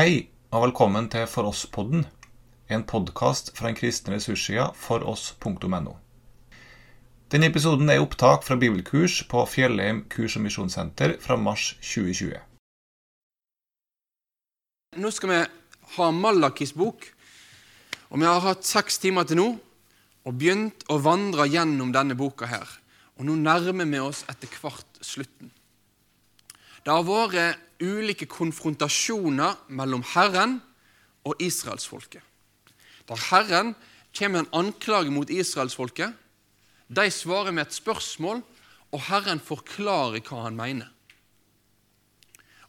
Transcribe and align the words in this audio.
Hei 0.00 0.30
og 0.48 0.62
velkommen 0.62 1.10
til 1.12 1.26
For 1.28 1.44
oss-podden, 1.44 2.06
en 2.72 2.84
podkast 2.88 3.50
fra 3.52 3.66
den 3.68 3.74
kristne 3.76 4.14
ressurssida 4.14 4.70
foross.no. 4.72 5.92
Denne 7.28 7.50
episoden 7.50 7.92
er 7.92 8.00
opptak 8.00 8.46
fra 8.46 8.56
bibelkurs 8.56 9.18
på 9.28 9.42
Fjellheim 9.44 10.06
kurs- 10.08 10.38
og 10.40 10.46
misjonssenter 10.46 11.18
fra 11.20 11.36
mars 11.36 11.74
2020. 11.82 12.32
Nå 15.04 15.12
skal 15.12 15.34
vi 15.34 15.42
ha 15.98 16.10
Malakis 16.22 16.72
bok, 16.72 17.04
og 18.08 18.24
vi 18.24 18.30
har 18.30 18.40
hatt 18.46 18.64
seks 18.64 19.02
timer 19.04 19.28
til 19.28 19.42
nå 19.42 19.48
og 19.52 20.32
begynt 20.32 20.88
å 20.88 20.96
vandre 21.04 21.44
gjennom 21.52 21.92
denne 21.92 22.16
boka 22.16 22.48
her. 22.48 22.72
Og 23.20 23.28
nå 23.28 23.36
nærmer 23.36 23.84
vi 23.84 24.00
oss 24.00 24.24
etter 24.32 24.48
hvert 24.62 25.04
slutten. 25.04 25.52
Det 26.84 26.92
har 26.92 27.04
vært 27.04 27.60
ulike 27.80 28.28
konfrontasjoner 28.28 29.56
mellom 29.68 30.04
Herren 30.14 30.58
og 31.24 31.40
israelsfolket. 31.40 32.22
Der 33.08 33.26
Herren 33.30 33.74
kommer 34.16 34.40
med 34.40 34.46
en 34.46 34.66
anklage 34.66 35.10
mot 35.10 35.30
israelsfolket. 35.30 36.12
De 36.88 37.10
svarer 37.10 37.52
med 37.52 37.68
et 37.68 37.74
spørsmål, 37.74 38.42
og 38.90 39.02
Herren 39.06 39.40
forklarer 39.40 40.22
hva 40.26 40.46
han 40.48 40.56
mener. 40.58 40.88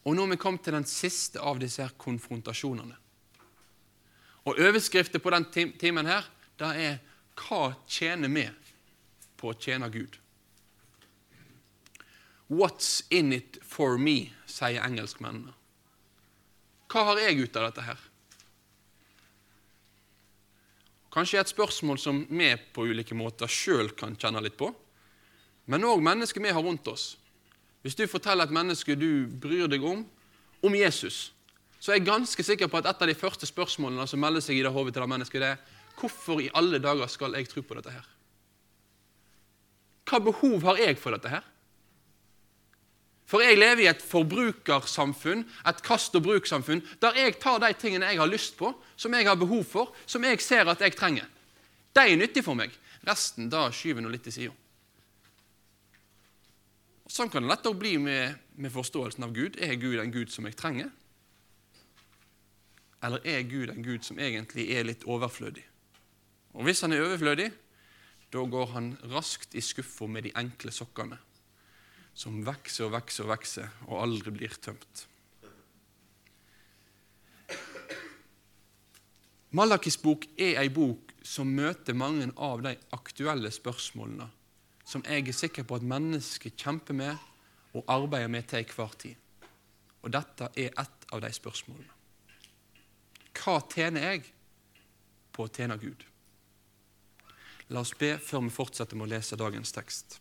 Og 0.06 0.16
Nå 0.16 0.26
er 0.26 0.34
vi 0.34 0.42
kommet 0.42 0.64
til 0.66 0.74
den 0.74 0.88
siste 0.90 1.42
av 1.42 1.60
disse 1.62 1.82
her 1.84 1.94
konfrontasjonene. 1.98 2.98
Og 4.50 4.58
Overskriften 4.58 5.22
på 5.22 5.34
den 5.34 5.46
timen 5.78 6.06
her, 6.06 6.26
det 6.58 6.68
er 6.68 6.98
'Hva 7.36 7.74
tjener 7.88 8.30
vi 8.30 8.50
på 9.38 9.50
å 9.50 9.58
tjene 9.58 9.90
Gud'? 9.90 10.21
What's 12.52 13.06
in 13.10 13.32
it 13.32 13.62
for 13.64 13.96
me, 13.98 14.34
sier 14.44 14.84
engelskmennene. 14.84 15.54
Hva 16.92 17.06
har 17.08 17.22
jeg 17.24 17.46
ut 17.46 17.56
av 17.56 17.70
dette 17.70 17.86
her? 17.86 18.02
Kanskje 21.12 21.40
et 21.40 21.52
spørsmål 21.52 22.00
som 22.00 22.22
vi 22.28 22.50
på 22.76 22.90
ulike 22.92 23.16
måter 23.16 23.48
sjøl 23.52 23.94
kan 23.96 24.18
kjenne 24.20 24.44
litt 24.44 24.58
på, 24.60 24.68
men 25.72 25.88
òg 25.88 26.04
mennesker 26.04 26.44
vi 26.44 26.52
har 26.52 26.64
rundt 26.64 26.88
oss. 26.92 27.14
Hvis 27.84 27.96
du 27.96 28.04
forteller 28.12 28.48
et 28.48 28.56
menneske 28.56 28.96
du 29.00 29.28
bryr 29.28 29.72
deg 29.72 29.84
om, 29.88 30.04
om 30.62 30.76
Jesus, 30.76 31.32
så 31.80 31.94
er 31.94 32.02
jeg 32.02 32.10
ganske 32.12 32.46
sikker 32.46 32.68
på 32.68 32.82
at 32.82 32.92
et 32.92 33.04
av 33.04 33.10
de 33.10 33.18
første 33.18 33.48
spørsmålene 33.48 34.06
som 34.08 34.20
melder 34.22 34.44
seg 34.44 34.60
i 34.60 34.66
det 34.66 34.74
hodet 34.76 34.94
til 34.96 35.04
det 35.04 35.12
mennesket, 35.14 35.42
det 35.42 35.54
er 35.56 35.96
hvorfor 35.98 36.44
i 36.44 36.52
alle 36.58 36.84
dager 36.84 37.10
skal 37.12 37.40
jeg 37.40 37.48
tro 37.50 37.64
på 37.64 37.80
dette 37.80 37.96
her? 37.96 38.12
Hva 40.12 40.20
behov 40.20 40.68
har 40.68 40.84
jeg 40.84 41.00
for 41.00 41.16
dette 41.16 41.32
her? 41.32 41.48
For 43.32 43.40
jeg 43.40 43.56
lever 43.62 43.86
i 43.86 43.88
et 43.88 44.02
forbrukersamfunn, 44.04 45.46
et 45.70 45.84
kast-og-bruk-samfunn, 45.86 46.82
der 47.00 47.16
jeg 47.16 47.38
tar 47.40 47.62
de 47.64 47.70
tingene 47.80 48.10
jeg 48.12 48.20
har 48.20 48.28
lyst 48.28 48.58
på, 48.60 48.74
som 49.00 49.14
jeg 49.16 49.30
har 49.30 49.40
behov 49.40 49.64
for, 49.64 49.94
som 50.06 50.26
jeg 50.28 50.42
ser 50.44 50.68
at 50.68 50.84
jeg 50.84 50.98
trenger. 51.00 51.30
De 51.96 52.04
er 52.04 52.20
nyttige 52.20 52.44
for 52.44 52.60
meg. 52.60 52.76
Resten 53.08 53.48
da 53.50 53.70
skyver 53.72 54.04
nå 54.04 54.12
litt 54.12 54.26
til 54.28 54.36
sida. 54.36 54.58
Sånn 57.12 57.32
kan 57.32 57.44
det 57.44 57.54
lettere 57.54 57.80
bli 57.80 57.96
med, 58.00 58.36
med, 58.56 58.72
forståelsen 58.72 59.24
av 59.24 59.34
Gud. 59.36 59.58
Er 59.64 59.80
Gud 59.80 60.00
en 60.00 60.12
Gud 60.12 60.32
som 60.32 60.48
jeg 60.48 60.60
trenger? 60.60 60.92
Eller 63.04 63.24
er 63.28 63.48
Gud 63.48 63.72
en 63.72 63.84
Gud 63.84 64.04
som 64.08 64.20
egentlig 64.20 64.68
er 64.76 64.88
litt 64.88 65.08
overflødig? 65.08 65.64
Og 66.52 66.68
hvis 66.68 66.84
han 66.84 66.92
er 66.92 67.08
overflødig, 67.08 67.50
da 68.32 68.48
går 68.48 68.72
han 68.76 68.94
raskt 69.12 69.56
i 69.56 69.64
skuffa 69.64 70.08
med 70.08 70.28
de 70.28 70.36
enkle 70.40 70.72
sokkene 70.76 71.20
som 72.14 72.42
vokser 72.46 72.88
og 72.88 72.96
vokser 72.98 73.26
og 73.26 73.32
vokser, 73.34 73.72
og 73.88 74.04
aldri 74.04 74.34
blir 74.36 74.58
tømt. 74.62 75.08
Malakis 79.52 79.98
bok 80.00 80.30
er 80.40 80.62
ei 80.62 80.70
bok 80.72 81.12
som 81.28 81.50
møter 81.52 81.98
mange 81.98 82.30
av 82.40 82.62
de 82.64 82.78
aktuelle 82.96 83.52
spørsmålene 83.52 84.30
som 84.92 85.04
jeg 85.08 85.28
er 85.28 85.36
sikker 85.36 85.66
på 85.68 85.78
at 85.80 85.88
mennesker 85.88 86.54
kjemper 86.58 86.96
med 86.98 87.16
og 87.78 87.88
arbeider 87.88 88.32
med 88.32 88.48
til 88.50 88.60
enhver 88.60 88.96
tid. 89.00 89.16
Og 90.02 90.12
dette 90.12 90.50
er 90.58 90.74
ett 90.82 91.06
av 91.14 91.22
de 91.24 91.30
spørsmålene. 91.32 92.00
Hva 93.38 93.60
tjener 93.72 94.08
jeg 94.10 94.26
på 95.32 95.46
å 95.46 95.52
tjene 95.54 95.78
Gud? 95.80 96.04
La 97.72 97.86
oss 97.86 97.94
be 97.96 98.18
før 98.20 98.44
vi 98.48 98.52
fortsetter 98.52 99.00
med 99.00 99.08
å 99.08 99.14
lese 99.14 99.40
dagens 99.40 99.72
tekst. 99.72 100.20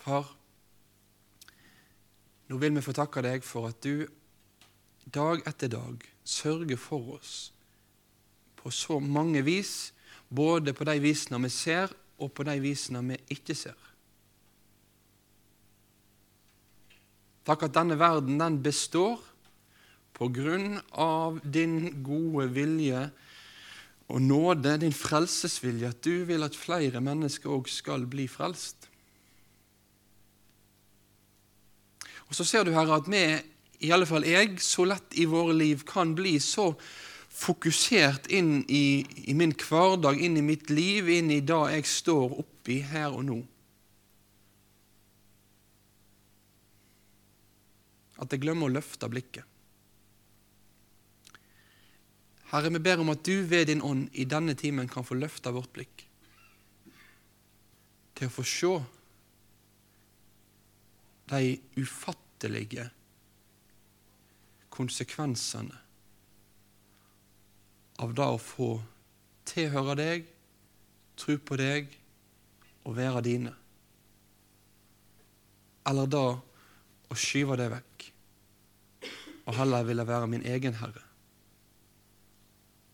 Far, 0.00 0.24
nå 2.48 2.56
vil 2.58 2.72
vi 2.74 2.82
få 2.84 2.94
takke 2.96 3.22
deg 3.24 3.44
for 3.44 3.68
at 3.68 3.82
du 3.84 4.06
dag 5.12 5.42
etter 5.48 5.68
dag 5.72 6.04
sørger 6.24 6.80
for 6.80 7.18
oss 7.18 7.34
på 8.60 8.72
så 8.72 8.98
mange 9.00 9.42
vis, 9.44 9.92
både 10.28 10.74
på 10.76 10.84
de 10.88 10.96
visene 11.00 11.40
vi 11.44 11.50
ser, 11.52 11.92
og 12.20 12.32
på 12.36 12.44
de 12.44 12.56
visene 12.60 13.00
vi 13.06 13.16
ikke 13.36 13.56
ser. 13.56 13.78
Takk 17.48 17.64
at 17.66 17.76
denne 17.78 17.96
verden 17.98 18.36
den 18.40 18.60
består 18.62 19.22
på 20.16 20.28
grunn 20.28 20.76
av 20.92 21.40
din 21.44 22.02
gode 22.04 22.50
vilje 22.52 23.06
og 24.10 24.20
nåde, 24.20 24.76
din 24.82 24.94
frelsesvilje, 24.94 25.94
at 25.94 26.04
du 26.04 26.26
vil 26.28 26.44
at 26.44 26.58
flere 26.58 27.00
mennesker 27.04 27.52
òg 27.52 27.70
skal 27.72 28.04
bli 28.10 28.26
frelst. 28.28 28.89
Og 32.30 32.36
Så 32.36 32.44
ser 32.46 32.64
du 32.64 32.72
her 32.72 32.90
at 32.94 33.08
vi, 33.10 33.22
i 33.82 33.90
alle 33.90 34.06
fall 34.06 34.24
jeg, 34.24 34.60
så 34.62 34.86
lett 34.86 35.16
i 35.18 35.26
våre 35.26 35.54
liv 35.56 35.82
kan 35.86 36.14
bli 36.14 36.38
så 36.38 36.70
fokusert 37.30 38.28
inn 38.30 38.60
i, 38.68 39.02
i 39.30 39.34
min 39.34 39.54
hverdag, 39.54 40.20
inn 40.20 40.36
i 40.38 40.44
mitt 40.44 40.70
liv, 40.70 41.08
inn 41.10 41.30
i 41.30 41.40
det 41.42 41.60
jeg 41.74 41.88
står 41.90 42.36
oppi 42.42 42.80
her 42.86 43.14
og 43.16 43.24
nå. 43.26 43.38
At 48.20 48.30
jeg 48.30 48.44
glemmer 48.44 48.68
å 48.68 48.76
løfte 48.76 49.08
blikket. 49.10 49.46
Herre, 52.50 52.70
vi 52.74 52.82
ber 52.82 53.00
om 53.00 53.10
at 53.12 53.22
du 53.26 53.46
ved 53.46 53.70
din 53.70 53.82
ånd 53.82 54.10
i 54.12 54.26
denne 54.28 54.54
timen 54.58 54.90
kan 54.90 55.06
få 55.06 55.18
løfte 55.18 55.54
vårt 55.54 55.70
blikk 55.74 56.06
til 58.18 58.28
å 58.28 58.34
få 58.34 58.44
se 58.44 58.72
de 61.30 61.60
ufattelige 61.78 62.88
konsekvensene 64.70 65.78
av 68.00 68.14
det 68.16 68.26
å 68.26 68.38
få 68.40 68.70
tilhøre 69.48 69.96
deg, 69.98 70.28
tro 71.20 71.36
på 71.36 71.58
deg 71.60 71.90
og 72.88 72.96
være 72.96 73.22
dine. 73.26 73.52
Eller 75.90 76.08
da 76.10 76.24
å 77.10 77.18
skyve 77.18 77.58
det 77.60 77.68
vekk 77.74 78.08
og 79.50 79.56
heller 79.58 79.86
ville 79.88 80.06
være 80.06 80.30
min 80.30 80.44
egen 80.46 80.76
herre 80.78 81.04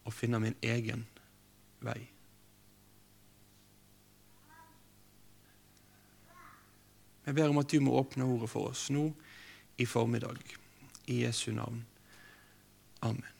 og 0.06 0.14
finne 0.14 0.38
min 0.40 0.54
egen 0.62 1.02
vei. 1.82 2.15
Jeg 7.26 7.34
ber 7.34 7.50
om 7.50 7.58
at 7.58 7.70
du 7.70 7.80
må 7.82 7.96
åpne 7.98 8.26
ordet 8.26 8.48
for 8.50 8.70
oss 8.70 8.86
nå 8.94 9.08
i 9.82 9.86
formiddag. 9.86 10.38
I 11.10 11.24
Jesu 11.24 11.50
navn. 11.54 11.82
Amen. 13.02 13.32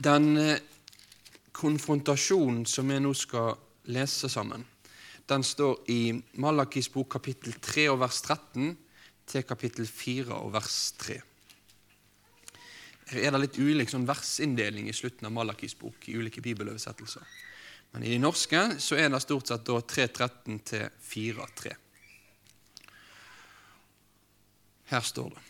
Den 0.00 0.36
eh, 0.40 0.56
konfrontasjonen 1.52 2.64
som 2.64 2.88
vi 2.88 2.96
nå 3.04 3.12
skal 3.12 3.52
lese 3.92 4.30
sammen, 4.32 4.64
den 5.28 5.44
står 5.44 5.90
i 5.92 6.02
Malakis 6.40 6.88
bok 6.88 7.12
kapittel 7.18 7.58
3 7.60 7.90
og 7.92 8.00
vers 8.00 8.22
13 8.24 8.72
til 9.28 9.44
kapittel 9.44 9.86
4 9.86 10.40
og 10.40 10.54
vers 10.56 10.78
3. 11.04 11.20
Er 13.10 13.32
det 13.34 13.40
litt 13.42 13.58
ulik 13.58 13.90
sånn 13.90 14.06
versinndeling 14.06 14.88
i 14.88 14.94
slutten 14.94 15.26
av 15.26 15.34
Malakis 15.34 15.74
bok 15.78 16.08
i 16.08 16.14
ulike 16.14 16.42
bibeloversettelser. 16.44 17.22
Men 17.90 18.04
i 18.06 18.12
de 18.12 18.20
norske 18.22 18.60
så 18.78 18.98
er 18.98 19.10
det 19.10 19.20
stort 19.24 19.50
sett 19.50 19.66
3.13 19.66 20.60
til 20.70 20.84
4.3. 21.02 21.72
Her 24.90 25.06
står 25.06 25.34
det 25.34 25.42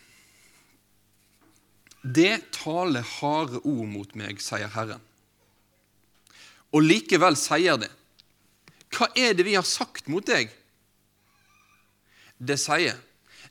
Det 2.16 2.36
taler 2.56 3.04
harde 3.20 3.60
ord 3.60 3.88
mot 3.88 4.14
meg, 4.16 4.40
sier 4.40 4.72
Herren. 4.72 5.02
Og 6.72 6.80
likevel 6.86 7.36
sier 7.36 7.76
det. 7.82 7.90
Hva 8.94 9.10
er 9.18 9.34
det 9.36 9.44
vi 9.46 9.56
har 9.58 9.66
sagt 9.66 10.08
mot 10.08 10.24
deg? 10.26 10.48
Det 12.40 12.56
sier, 12.56 12.96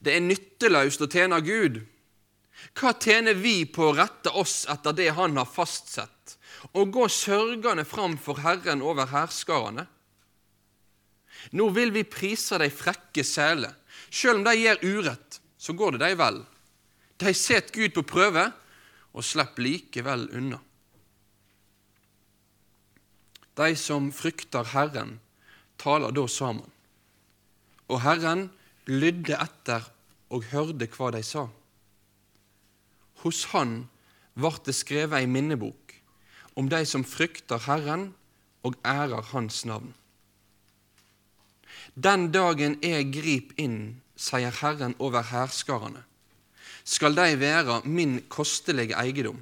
det 0.01 0.15
er 0.15 0.25
nytteløst 0.25 1.01
å 1.05 1.09
tjene 1.11 1.37
Gud. 1.45 1.83
Hva 2.77 2.93
tjener 2.93 3.37
vi 3.37 3.63
på 3.65 3.89
å 3.89 3.95
rette 3.97 4.31
oss 4.35 4.63
etter 4.69 4.95
det 4.95 5.09
Han 5.17 5.37
har 5.39 5.49
fastsett, 5.49 6.37
og 6.75 6.91
gå 6.93 7.07
sørgende 7.11 7.85
fram 7.87 8.17
for 8.19 8.41
Herren 8.43 8.83
over 8.85 9.09
hærskarene? 9.09 9.87
Nå 11.55 11.69
vil 11.75 11.93
vi 11.95 12.03
prise 12.03 12.59
de 12.59 12.69
frekke 12.71 13.23
sele. 13.23 13.71
Selv 14.11 14.39
om 14.39 14.47
de 14.47 14.55
gjør 14.59 14.83
urett, 14.83 15.39
så 15.57 15.73
går 15.73 15.95
det 15.95 16.05
de 16.05 16.17
vel. 16.19 16.41
De 17.19 17.33
setter 17.35 17.75
Gud 17.75 17.95
på 17.95 18.05
prøve 18.15 18.49
og 19.13 19.25
slipper 19.25 19.65
likevel 19.65 20.27
unna. 20.35 20.59
De 23.59 23.73
som 23.75 24.07
frykter 24.15 24.67
Herren, 24.71 25.17
taler 25.79 26.13
da 26.15 26.25
sammen. 26.31 26.67
Og 27.89 28.03
Herren 28.05 28.47
lydde 28.87 29.35
etter 29.35 29.89
og 30.29 30.45
hørte 30.51 30.87
hva 30.93 31.09
de 31.15 31.23
sa. 31.25 31.47
Hos 33.23 33.45
Han 33.53 33.89
vart 34.39 34.65
det 34.65 34.75
skrevet 34.77 35.19
ei 35.19 35.27
minnebok 35.27 35.95
om 36.59 36.69
de 36.71 36.81
som 36.87 37.05
frykter 37.07 37.61
Herren 37.67 38.09
og 38.67 38.75
ærer 38.85 39.23
Hans 39.31 39.63
navn. 39.65 39.93
Den 41.95 42.29
dagen 42.31 42.77
jeg 42.83 43.09
grip 43.13 43.55
inn, 43.59 44.01
sier 44.15 44.53
Herren 44.61 44.95
over 44.99 45.23
hærskarene, 45.31 46.03
skal 46.83 47.15
de 47.15 47.35
være 47.39 47.81
min 47.85 48.19
kostelige 48.31 48.97
eiendom, 48.99 49.39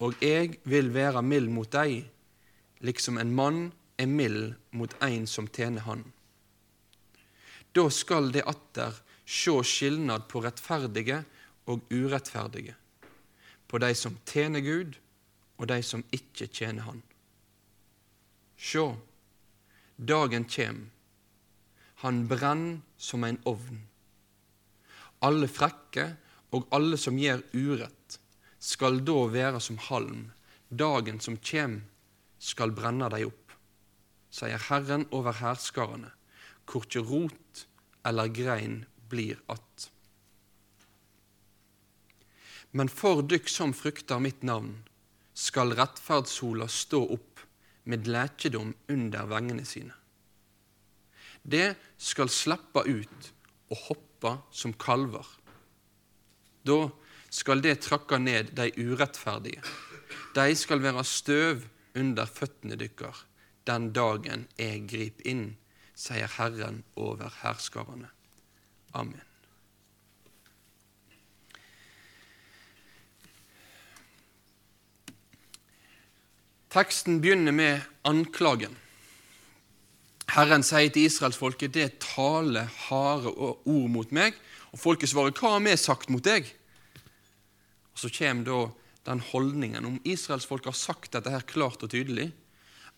og 0.00 0.14
jeg 0.22 0.58
vil 0.64 0.92
være 0.94 1.22
mild 1.22 1.50
mot 1.52 1.70
dei, 1.72 2.04
liksom 2.80 3.18
en 3.18 3.34
mann 3.34 3.60
er 3.98 4.06
mild 4.06 4.54
mot 4.70 4.94
en 5.02 5.26
som 5.26 5.48
tjener 5.48 5.84
han. 5.86 6.04
Da 7.74 7.88
skal 7.92 8.32
det 8.34 8.46
atter 8.48 8.96
sjå 9.28 9.60
skilnad 9.66 10.28
på 10.30 10.40
rettferdige 10.44 11.22
og 11.68 11.84
urettferdige, 11.92 12.74
på 13.68 13.78
de 13.78 13.92
som 13.94 14.16
tjener 14.26 14.64
Gud, 14.64 14.96
og 15.58 15.68
de 15.68 15.82
som 15.84 16.04
ikke 16.14 16.48
tjener 16.48 16.86
Han. 16.88 17.02
Sjå, 18.58 18.86
dagen 19.98 20.46
kjem, 20.48 20.88
han 22.02 22.24
brenn 22.30 22.82
som 22.96 23.24
en 23.26 23.40
ovn. 23.50 23.80
Alle 25.26 25.48
frekke 25.50 26.04
og 26.54 26.68
alle 26.74 26.98
som 27.00 27.18
gjør 27.18 27.42
urett, 27.54 28.18
skal 28.58 29.00
da 29.06 29.16
være 29.32 29.60
som 29.62 29.80
halm. 29.88 30.28
Dagen 30.70 31.18
som 31.22 31.38
kjem, 31.42 31.80
skal 32.38 32.74
brenne 32.74 33.08
dei 33.10 33.24
opp, 33.26 33.54
sier 34.30 34.62
Herren 34.68 35.08
over 35.10 35.34
hærskarene. 35.40 36.12
Korkje 36.68 37.02
rot 37.02 37.64
eller 38.06 38.28
grein 38.28 38.84
blir 39.08 39.40
att. 39.46 39.90
Men 42.78 42.90
for 42.92 43.24
dykk 43.26 43.50
som 43.50 43.74
frykter 43.74 44.22
mitt 44.22 44.44
navn, 44.46 44.76
skal 45.34 45.74
rettferdssola 45.78 46.68
stå 46.70 47.00
opp 47.14 47.42
med 47.90 48.06
lekedom 48.10 48.72
under 48.94 49.26
vengene 49.30 49.64
sine. 49.66 49.94
Det 51.42 51.74
skal 51.98 52.30
slippe 52.30 52.84
ut 52.86 53.30
og 53.70 53.84
hoppe 53.88 54.34
som 54.54 54.74
kalver. 54.78 55.26
Da 56.66 56.88
skal 57.30 57.62
det 57.64 57.80
trakke 57.86 58.18
ned 58.20 58.52
de 58.58 58.70
urettferdige. 58.78 59.62
De 60.34 60.54
skal 60.58 60.82
være 60.84 61.06
støv 61.06 61.64
under 61.98 62.28
føttene 62.30 62.78
dykkar 62.78 63.24
den 63.68 63.90
dagen 63.92 64.46
jeg 64.56 64.86
griper 64.88 65.28
inn, 65.28 65.48
sier 65.98 66.30
Herren 66.38 66.82
over 66.96 67.32
hærskarene. 67.42 68.08
Amen. 68.96 69.27
Teksten 76.68 77.22
begynner 77.24 77.54
med 77.56 77.80
anklagen. 78.04 78.74
Herren 80.28 80.64
sier 80.66 80.90
til 80.92 81.06
israelsfolket, 81.08 81.72
det 81.72 82.02
taler 82.04 82.68
harde 82.88 83.32
ord 83.32 83.88
mot 83.88 84.10
meg. 84.12 84.36
Og 84.74 84.82
folket 84.82 85.08
svarer, 85.08 85.32
hva 85.32 85.54
har 85.54 85.64
vi 85.64 85.76
sagt 85.80 86.12
mot 86.12 86.24
deg? 86.24 86.44
Og 87.94 88.02
Så 88.02 88.12
kommer 88.12 88.44
da 88.44 88.58
den 89.08 89.24
holdningen, 89.30 89.86
om 89.88 89.96
israelsfolket 90.04 90.68
har 90.68 90.76
sagt 90.76 91.16
dette 91.16 91.32
her 91.32 91.46
klart 91.48 91.82
og 91.82 91.90
tydelig, 91.90 92.28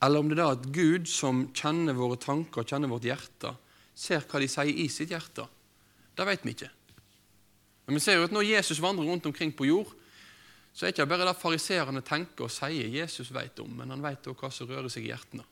eller 0.03 0.19
om 0.19 0.29
det 0.31 0.39
er 0.39 0.43
da 0.43 0.57
at 0.57 0.67
Gud, 0.75 1.07
som 1.07 1.45
kjenner 1.55 1.95
våre 1.95 2.19
tanker 2.19 2.67
kjenner 2.67 2.91
vårt 2.91 3.07
hjerte, 3.07 3.53
ser 3.95 4.25
hva 4.27 4.41
de 4.41 4.49
sier 4.51 4.73
i 4.73 4.89
sitt 4.91 5.13
hjerte. 5.13 5.45
Det 6.17 6.27
vet 6.27 6.43
vi 6.43 6.57
ikke. 6.57 6.71
Men 7.87 7.99
vi 7.99 8.03
ser 8.03 8.19
jo 8.19 8.27
at 8.27 8.35
når 8.35 8.49
Jesus 8.49 8.81
vandrer 8.83 9.07
rundt 9.07 9.29
omkring 9.29 9.53
på 9.55 9.69
jord, 9.69 9.93
så 10.73 10.87
er 10.87 10.91
det 10.91 10.99
ikke 10.99 11.11
bare 11.11 11.27
det 11.29 11.39
fariserene 11.39 12.03
tenker 12.07 12.47
og 12.47 12.53
sier 12.55 12.93
Jesus 13.01 13.33
vet 13.35 13.59
om, 13.61 13.73
men 13.81 13.91
han 13.91 14.03
vet 14.05 14.29
også 14.31 14.45
hva 14.45 14.51
som 14.55 14.71
rører 14.71 14.93
seg 14.93 15.07
i 15.07 15.11
hjertene. 15.11 15.47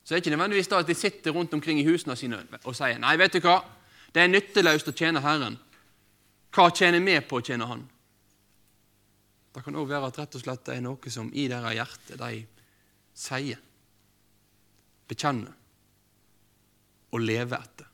Så 0.00 0.14
det 0.14 0.16
er 0.16 0.22
ikke 0.24 0.32
nødvendigvis 0.34 0.70
da 0.72 0.80
at 0.80 0.88
de 0.88 0.96
sitter 0.96 1.34
rundt 1.36 1.52
omkring 1.54 1.78
i 1.78 1.86
husene 1.86 2.16
sine 2.16 2.40
og 2.64 2.74
sier 2.74 2.98
nei, 2.98 3.16
vet 3.20 3.36
du 3.36 3.44
hva, 3.44 3.60
det 4.10 4.24
er 4.24 4.32
nytteløst 4.32 4.88
å 4.90 4.96
tjene 4.96 5.22
Herren. 5.22 5.58
Hva 6.50 6.70
tjener 6.74 7.02
vi 7.04 7.14
på 7.22 7.38
å 7.38 7.44
tjene 7.46 7.68
Han? 7.70 7.84
Det 9.54 9.62
kan 9.62 9.76
òg 9.78 9.88
være 9.90 10.08
at 10.10 10.18
rett 10.18 10.34
og 10.38 10.42
slett 10.42 10.64
det 10.66 10.76
er 10.78 10.82
noe 10.82 11.10
som 11.10 11.30
i 11.34 11.46
deres 11.50 11.74
hjerte 11.76 12.18
de 12.18 12.40
sier, 13.20 13.58
bekjenner 15.10 15.54
og 17.10 17.22
lever 17.22 17.58
etter. 17.58 17.86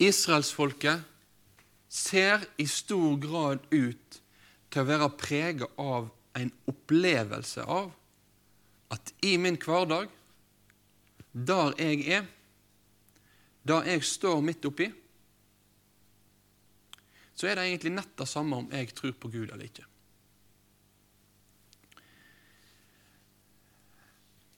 Israelsfolket 0.00 1.04
ser 1.90 2.44
i 2.56 2.66
stor 2.70 3.16
grad 3.18 3.66
ut 3.74 4.20
til 4.70 4.82
å 4.82 4.86
være 4.86 5.10
preget 5.18 5.80
av 5.82 6.06
en 6.38 6.52
opplevelse 6.70 7.64
av 7.66 7.90
at 8.94 9.12
i 9.26 9.34
min 9.38 9.58
hverdag, 9.58 10.08
der 11.32 11.74
jeg 11.78 12.06
er, 12.10 12.26
der 13.66 13.90
jeg 13.90 14.06
står 14.06 14.40
midt 14.42 14.66
oppi, 14.70 14.88
så 17.34 17.48
er 17.48 17.56
det 17.56 17.68
egentlig 17.68 17.94
nett 17.96 18.16
det 18.18 18.28
samme 18.28 18.62
om 18.62 18.70
jeg 18.70 18.92
tror 18.94 19.14
på 19.16 19.30
Gud 19.32 19.48
eller 19.48 19.66
ikke. 19.66 19.86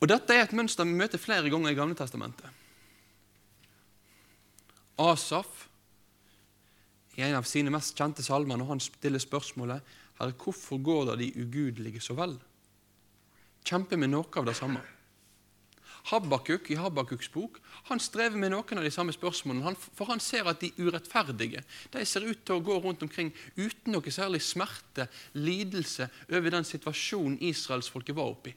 Og 0.02 0.08
Dette 0.11 0.34
er 0.34 0.43
et 0.43 0.56
mønster 0.58 0.88
vi 0.88 0.96
møter 0.99 1.20
flere 1.23 1.50
ganger 1.52 1.70
i 1.70 1.79
Gamle 1.79 1.94
Testamentet. 1.94 2.49
Asaf, 4.99 5.69
i 7.17 7.25
en 7.26 7.37
av 7.37 7.49
sine 7.49 7.73
mest 7.73 7.99
kjente 7.99 8.25
salmer, 8.25 8.56
når 8.56 8.70
han 8.73 8.82
stiller 8.82 9.23
spørsmålet 9.23 9.94
Herre, 10.19 10.35
hvorfor 10.38 10.81
går 10.82 11.13
det 11.13 11.19
de 11.22 11.44
ugudelige 11.44 12.01
så 12.05 12.17
vel? 12.17 12.37
Kjemper 13.67 14.01
med 14.01 14.13
noe 14.13 14.29
av 14.39 14.48
det 14.48 14.56
samme. 14.58 14.82
Habakuk 16.10 16.70
i 16.70 16.79
Habakuks 16.81 17.29
bok 17.31 17.60
han 17.87 18.01
strever 18.03 18.39
med 18.39 18.51
noen 18.51 18.81
av 18.81 18.87
de 18.87 18.91
samme 18.91 19.15
spørsmålene. 19.15 19.75
For 19.94 20.10
han 20.10 20.22
ser 20.22 20.48
at 20.51 20.63
de 20.63 20.72
urettferdige 20.81 21.63
de 21.93 22.05
ser 22.08 22.27
ut 22.27 22.43
til 22.43 22.58
å 22.58 22.65
gå 22.65 22.79
rundt 22.82 23.05
omkring 23.06 23.31
uten 23.56 23.94
noe 23.94 24.15
særlig 24.15 24.43
smerte, 24.43 25.06
lidelse, 25.39 26.08
over 26.31 26.55
den 26.56 26.67
situasjonen 26.67 27.39
israelsfolket 27.53 28.19
var 28.19 28.34
oppi. 28.34 28.55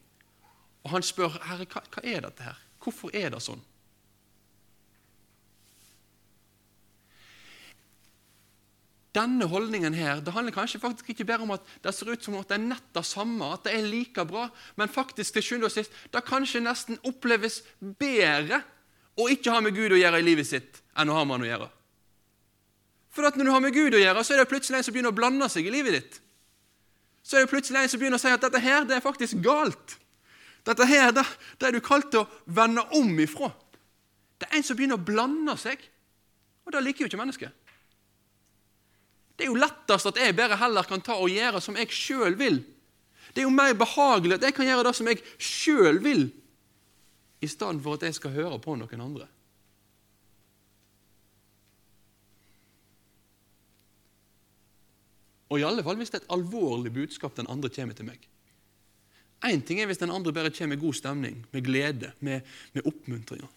Og 0.85 0.93
han 0.93 1.05
spør 1.05 1.37
Herre, 1.45 1.67
hva, 1.69 1.85
hva 1.93 2.03
er 2.05 2.25
dette 2.25 2.45
her? 2.45 2.59
Hvorfor 2.81 3.13
er 3.17 3.31
det 3.33 3.41
sånn? 3.45 3.61
Denne 9.15 9.47
holdningen 9.47 9.95
her, 9.95 10.19
det 10.19 10.33
handler 10.35 10.51
kanskje 10.51 10.81
faktisk 10.81 11.13
ikke 11.13 11.27
bare 11.29 11.45
om 11.45 11.53
at 11.55 11.63
det 11.83 11.93
ser 11.95 12.11
ut 12.11 12.23
som 12.23 12.35
at 12.39 12.49
det 12.51 12.57
er 12.57 12.65
nett 12.65 12.89
det 12.95 13.05
samme, 13.07 13.47
at 13.53 13.63
det 13.63 13.75
er 13.77 13.87
like 13.87 14.25
bra, 14.27 14.49
men 14.75 14.91
faktisk 14.91 15.37
til 15.37 15.45
sjuende 15.45 15.69
og 15.69 15.73
sist, 15.73 15.93
det 16.11 16.25
kanskje 16.27 16.63
nesten 16.65 16.99
oppleves 17.07 17.61
bedre 17.79 18.59
å 19.15 19.29
ikke 19.31 19.55
ha 19.55 19.63
med 19.63 19.75
Gud 19.77 19.95
å 19.95 20.01
gjøre 20.01 20.19
i 20.19 20.27
livet 20.27 20.49
sitt 20.49 20.81
enn 20.99 21.11
å 21.11 21.15
ha 21.15 21.23
med 21.23 21.37
han 21.37 21.47
å 21.47 21.51
gjøre. 21.53 21.71
For 23.15 23.23
at 23.23 23.37
når 23.39 23.47
du 23.47 23.53
har 23.55 23.63
med 23.63 23.75
Gud 23.75 23.95
å 23.95 24.01
gjøre, 24.01 24.23
så 24.27 24.35
er 24.35 24.43
det 24.43 24.51
plutselig 24.51 24.81
en 24.81 24.87
som 24.89 24.95
begynner 24.95 25.13
å 25.13 25.15
blande 25.15 25.47
seg 25.51 25.67
i 25.67 25.71
livet 25.71 25.95
ditt. 25.95 26.17
Så 27.23 27.37
er 27.37 27.45
det 27.45 27.53
plutselig 27.53 27.85
en 27.85 27.91
som 27.93 28.01
begynner 28.01 28.19
å 28.19 28.23
si 28.25 28.33
at 28.35 28.43
dette 28.43 28.59
her, 28.59 28.83
det 28.83 28.97
er 28.97 29.05
faktisk 29.05 29.39
galt. 29.45 29.95
Dette 30.67 30.87
her, 30.89 31.13
det, 31.15 31.23
det 31.61 31.69
er 31.69 31.77
du 31.77 31.83
kalt 31.85 32.11
til 32.11 32.25
å 32.25 32.57
vende 32.57 32.83
om 32.99 33.13
ifra. 33.23 33.53
Det 34.35 34.49
er 34.49 34.59
en 34.59 34.67
som 34.67 34.75
begynner 34.75 34.99
å 34.99 35.07
blande 35.07 35.55
seg, 35.61 35.79
og 36.65 36.75
det 36.75 36.83
liker 36.83 37.05
jo 37.05 37.09
ikke 37.13 37.21
mennesket. 37.21 37.64
Det 39.35 39.45
er 39.45 39.51
jo 39.51 39.59
lettest 39.59 40.07
at 40.09 40.19
jeg 40.19 40.35
bare 40.35 40.57
heller 40.59 40.87
kan 40.87 41.03
ta 41.03 41.17
og 41.19 41.31
gjøre 41.31 41.61
som 41.63 41.75
jeg 41.79 41.91
sjøl 41.91 42.37
vil. 42.39 42.61
Det 43.35 43.43
er 43.43 43.49
jo 43.49 43.53
mer 43.53 43.75
behagelig 43.75 44.37
at 44.37 44.45
jeg 44.47 44.55
kan 44.55 44.67
gjøre 44.67 44.85
det 44.87 44.95
som 44.95 45.07
jeg 45.11 45.23
sjøl 45.37 45.99
vil, 46.03 46.29
i 47.43 47.47
stedet 47.51 47.83
for 47.83 47.97
at 47.97 48.05
jeg 48.07 48.15
skal 48.15 48.31
høre 48.31 48.59
på 48.63 48.77
noen 48.79 49.01
andre. 49.03 49.27
Og 55.51 55.59
i 55.59 55.65
alle 55.67 55.83
fall 55.85 55.99
hvis 55.99 56.13
det 56.13 56.21
er 56.21 56.25
et 56.25 56.33
alvorlig 56.35 56.93
budskap 56.95 57.35
den 57.37 57.51
andre 57.51 57.69
kommer 57.69 57.97
til 57.97 58.07
meg. 58.07 58.23
Én 59.45 59.61
ting 59.61 59.81
er 59.81 59.89
hvis 59.89 60.01
den 60.01 60.13
andre 60.13 60.33
bare 60.33 60.49
kommer 60.49 60.73
med 60.73 60.81
god 60.81 60.95
stemning, 60.97 61.43
med 61.51 61.65
glede, 61.67 62.13
med, 62.19 62.41
med 62.73 62.87
oppmuntringer. 62.87 63.51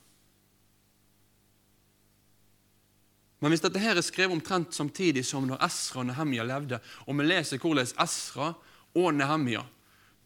Men 3.39 3.53
hvis 3.53 3.63
dette 3.63 3.79
her 3.79 3.99
er 3.99 4.03
skrevet 4.03 4.35
omtrent 4.35 4.75
samtidig 4.75 5.23
som 5.27 5.47
når 5.47 5.61
Esra 5.69 6.03
og 6.03 6.09
Nehemja 6.09 6.47
levde, 6.47 6.81
og 7.07 7.19
vi 7.21 7.27
leser 7.27 7.63
hvordan 7.63 7.93
Esra 8.03 8.51
og 8.99 9.15
Nehemja 9.15 9.63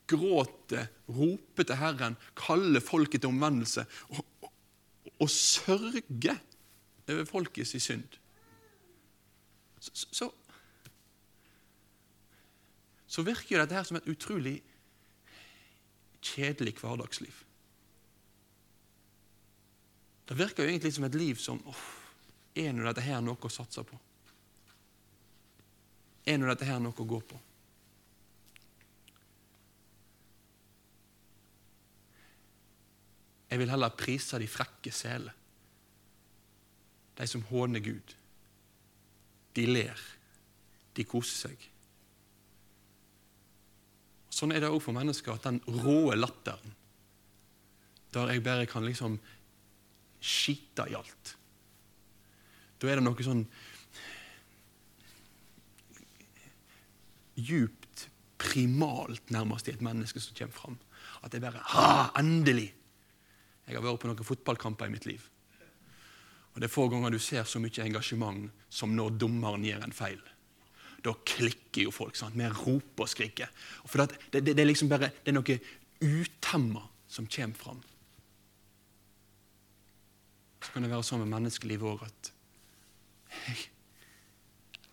gråter, 0.08 0.88
roper 1.08 1.68
til 1.68 1.78
Herren, 1.80 2.16
kaller 2.36 2.84
folket 2.84 3.22
til 3.22 3.32
omvendelse 3.32 3.84
og, 4.08 4.24
og, 4.42 4.52
og 5.20 5.30
sørger 5.30 6.00
over 7.10 7.24
folkets 7.28 7.76
synd, 7.82 8.18
så, 9.82 10.06
så, 10.14 10.28
så 13.06 13.24
virker 13.26 13.56
jo 13.56 13.60
dette 13.60 13.74
her 13.74 13.86
som 13.88 13.98
et 13.98 14.08
utrolig 14.08 14.60
kjedelig 16.22 16.76
hverdagsliv. 16.78 17.34
Det 20.28 20.38
virker 20.38 20.62
jo 20.62 20.70
egentlig 20.70 20.94
som 20.94 21.04
et 21.04 21.18
liv 21.18 21.36
som 21.42 21.58
oh, 21.66 21.82
Er 22.54 22.74
nå 22.74 22.84
dette 22.84 23.04
her 23.04 23.22
noe 23.24 23.40
å 23.40 23.52
satse 23.52 23.84
på? 23.86 23.98
Er 26.28 26.38
nå 26.38 26.50
dette 26.50 26.68
her 26.68 26.80
noe 26.82 26.92
å 26.92 27.08
gå 27.08 27.20
på? 27.32 27.40
Jeg 33.52 33.60
vil 33.60 33.72
heller 33.72 33.96
prise 33.96 34.40
de 34.40 34.48
frekke 34.48 34.92
seler. 34.96 35.34
De 37.16 37.26
som 37.28 37.44
håner 37.50 37.84
Gud. 37.84 38.14
De 39.52 39.66
ler. 39.68 39.98
De 40.96 41.04
koser 41.08 41.50
seg. 41.50 41.68
Sånn 44.32 44.54
er 44.56 44.64
det 44.64 44.70
òg 44.72 44.80
for 44.80 44.96
mennesker 44.96 45.34
at 45.34 45.44
den 45.44 45.60
råe 45.84 46.16
latteren, 46.16 46.72
der 48.12 48.32
jeg 48.32 48.44
bare 48.44 48.68
kan 48.68 48.84
liksom 48.84 49.18
skite 50.20 50.88
i 50.88 50.96
alt 50.96 51.36
Da 52.82 52.90
er 52.90 52.98
det 52.98 53.04
noe 53.06 53.22
sånn 53.22 53.44
djupt, 57.38 58.08
primalt 58.42 59.30
nærmest 59.30 59.68
i 59.70 59.74
et 59.76 59.84
menneske 59.84 60.20
som 60.20 60.34
kommer 60.34 60.56
fram. 60.56 60.78
At 61.22 61.30
det 61.30 61.42
bare 61.44 61.62
Ha! 61.72 62.10
Endelig! 62.18 62.72
Jeg 63.68 63.78
har 63.78 63.84
vært 63.84 64.02
på 64.02 64.10
noen 64.10 64.26
fotballkamper 64.26 64.90
i 64.90 64.94
mitt 64.96 65.06
liv. 65.06 65.28
Og 66.52 66.60
Det 66.60 66.66
er 66.66 66.74
få 66.74 66.88
ganger 66.90 67.14
du 67.14 67.20
ser 67.22 67.46
så 67.48 67.62
mye 67.62 67.84
engasjement 67.86 68.50
som 68.68 68.96
når 68.96 69.14
dommeren 69.22 69.64
gjør 69.64 69.86
en 69.86 69.94
feil. 69.94 70.20
Da 71.02 71.14
klikker 71.14 71.86
jo 71.86 71.94
folk. 71.94 72.16
sant? 72.16 72.36
Vi 72.36 72.50
roper 72.50 73.06
og 73.06 73.08
skriker. 73.08 73.48
For 73.86 74.02
det, 74.02 74.18
det, 74.32 74.44
det, 74.52 74.60
er 74.60 74.68
liksom 74.68 74.90
bare, 74.90 75.10
det 75.22 75.32
er 75.32 75.38
noe 75.38 75.58
utemma 76.02 76.82
som 77.08 77.30
kommer 77.30 77.58
fram. 77.58 77.80
Så 80.62 80.74
kan 80.74 80.82
det 80.82 80.92
være 80.92 81.06
sånn 81.06 81.24
med 81.24 81.32
menneskelivet 81.32 81.88
òg 81.88 82.04
at 82.06 82.32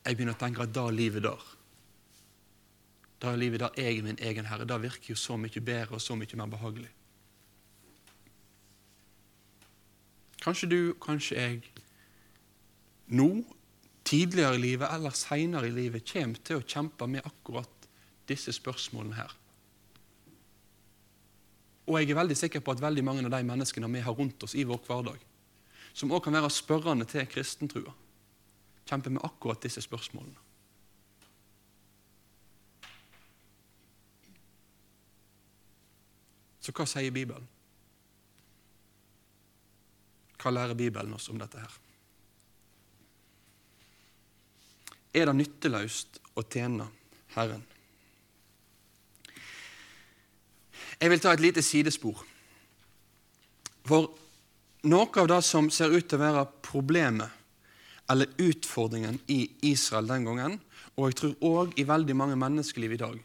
jeg, 0.06 0.16
begynner 0.16 0.36
å 0.36 0.42
tenke 0.42 0.64
at 0.66 0.74
da 0.76 0.88
livet 0.94 1.24
der 1.26 1.48
Da 3.20 3.36
livet 3.36 3.60
der 3.60 3.76
jeg 3.76 3.98
er 4.00 4.06
min 4.06 4.22
egen 4.22 4.48
herre, 4.48 4.66
da 4.66 4.78
virker 4.80 5.12
jo 5.12 5.16
så 5.20 5.36
mye 5.38 5.62
bedre 5.62 5.98
og 5.98 6.02
så 6.02 6.16
mye 6.16 6.40
mer 6.40 6.48
behagelig. 6.48 6.92
Kanskje 10.40 10.70
du, 10.72 10.80
kanskje 11.04 11.36
jeg, 11.36 11.84
nå, 13.12 13.44
tidligere 14.08 14.56
i 14.56 14.62
livet 14.64 14.88
eller 14.96 15.12
seinere 15.12 15.68
i 15.68 15.76
livet 15.76 16.08
kommer 16.08 16.40
til 16.48 16.62
å 16.62 16.66
kjempe 16.66 17.08
med 17.12 17.28
akkurat 17.28 17.88
disse 18.30 18.54
spørsmålene 18.56 19.18
her. 19.20 19.36
Og 21.90 21.98
jeg 21.98 22.12
er 22.12 22.20
veldig 22.20 22.38
sikker 22.38 22.62
på 22.62 22.76
at 22.76 22.84
veldig 22.84 23.04
mange 23.06 23.26
av 23.26 23.34
de 23.34 23.42
menneskene 23.46 23.90
vi 23.90 24.04
har 24.06 24.16
rundt 24.16 24.44
oss 24.46 24.54
i 24.54 24.66
vår 24.68 24.82
hverdag, 24.86 25.24
som 25.94 26.12
òg 26.14 26.22
kan 26.24 26.38
være 26.38 26.52
spørrende 26.54 27.08
til 27.10 27.26
kristentrua, 27.28 27.94
kjemper 28.90 29.14
med 29.14 29.26
akkurat 29.26 29.62
disse 29.62 29.84
spørsmålene. 29.86 30.48
Så 36.60 36.74
hva 36.76 36.86
sier 36.90 37.14
Bibelen? 37.14 37.46
Hva 40.40 40.52
lærer 40.54 40.78
Bibelen 40.78 41.16
oss 41.16 41.30
om 41.32 41.40
dette 41.40 41.62
her? 41.62 41.78
Er 45.20 45.26
det 45.26 45.36
nytteløst 45.40 46.20
å 46.38 46.44
tjene 46.46 46.86
Herren? 47.34 47.64
Jeg 51.00 51.12
vil 51.14 51.22
ta 51.24 51.34
et 51.34 51.44
lite 51.44 51.64
sidespor. 51.64 52.22
For 53.88 54.12
noe 54.92 55.22
av 55.22 55.30
det 55.32 55.42
som 55.48 55.70
ser 55.74 55.96
ut 55.96 56.06
til 56.06 56.20
å 56.20 56.26
være 56.28 56.48
problemet 56.66 57.39
eller 58.10 58.32
utfordringen 58.42 59.20
i 59.28 59.44
Israel 59.70 60.10
den 60.10 60.26
gangen, 60.26 60.58
og 60.98 61.10
jeg 61.10 61.20
tror 61.20 61.46
òg 61.46 61.78
i 61.80 61.88
veldig 61.88 62.16
mange 62.18 62.38
menneskeliv 62.40 62.96
i 62.96 63.02
dag, 63.02 63.20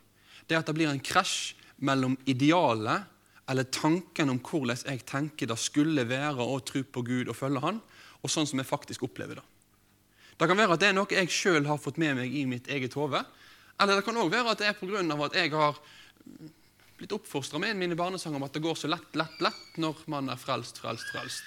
det 0.46 0.56
er 0.56 0.60
at 0.60 0.68
det 0.68 0.76
blir 0.76 0.90
en 0.92 1.02
krasj 1.02 1.54
mellom 1.84 2.16
idealet 2.30 3.10
eller 3.50 3.68
tanken 3.68 4.32
om 4.32 4.40
hvordan 4.40 4.84
jeg 4.86 5.04
tenker 5.08 5.48
det 5.48 5.56
skulle 5.60 6.06
være 6.08 6.44
å 6.44 6.60
tro 6.64 6.84
på 6.84 7.02
Gud 7.04 7.28
og 7.28 7.36
følge 7.36 7.60
Han, 7.64 7.80
og 8.24 8.32
sånn 8.32 8.48
som 8.48 8.60
jeg 8.60 8.68
faktisk 8.68 9.04
opplever 9.04 9.40
det. 9.40 9.44
Det 10.34 10.48
kan 10.48 10.58
være 10.58 10.76
at 10.76 10.82
det 10.82 10.90
er 10.90 10.96
noe 10.96 11.12
jeg 11.12 11.30
sjøl 11.30 11.68
har 11.68 11.78
fått 11.78 12.00
med 12.00 12.16
meg 12.18 12.32
i 12.34 12.44
mitt 12.48 12.68
eget 12.72 12.96
hode. 12.98 13.20
Eller 13.80 13.98
det 13.98 14.06
kan 14.06 14.16
òg 14.18 14.32
være 14.32 14.54
at 14.54 14.62
det 14.62 14.70
er 14.70 14.78
pga. 14.78 15.02
at 15.26 15.36
jeg 15.36 15.52
har 15.52 15.78
blitt 16.96 17.12
oppfostra 17.12 17.58
med 17.58 17.76
mine 17.76 17.98
barnesanger 17.98 18.40
om 18.40 18.46
at 18.46 18.54
det 18.54 18.62
går 18.64 18.74
så 18.78 18.88
lett, 18.88 19.12
lett, 19.14 19.36
lett 19.44 19.78
når 19.78 20.04
man 20.06 20.30
er 20.32 20.40
frelst, 20.40 20.80
frelst, 20.80 21.10
frelst. 21.12 21.44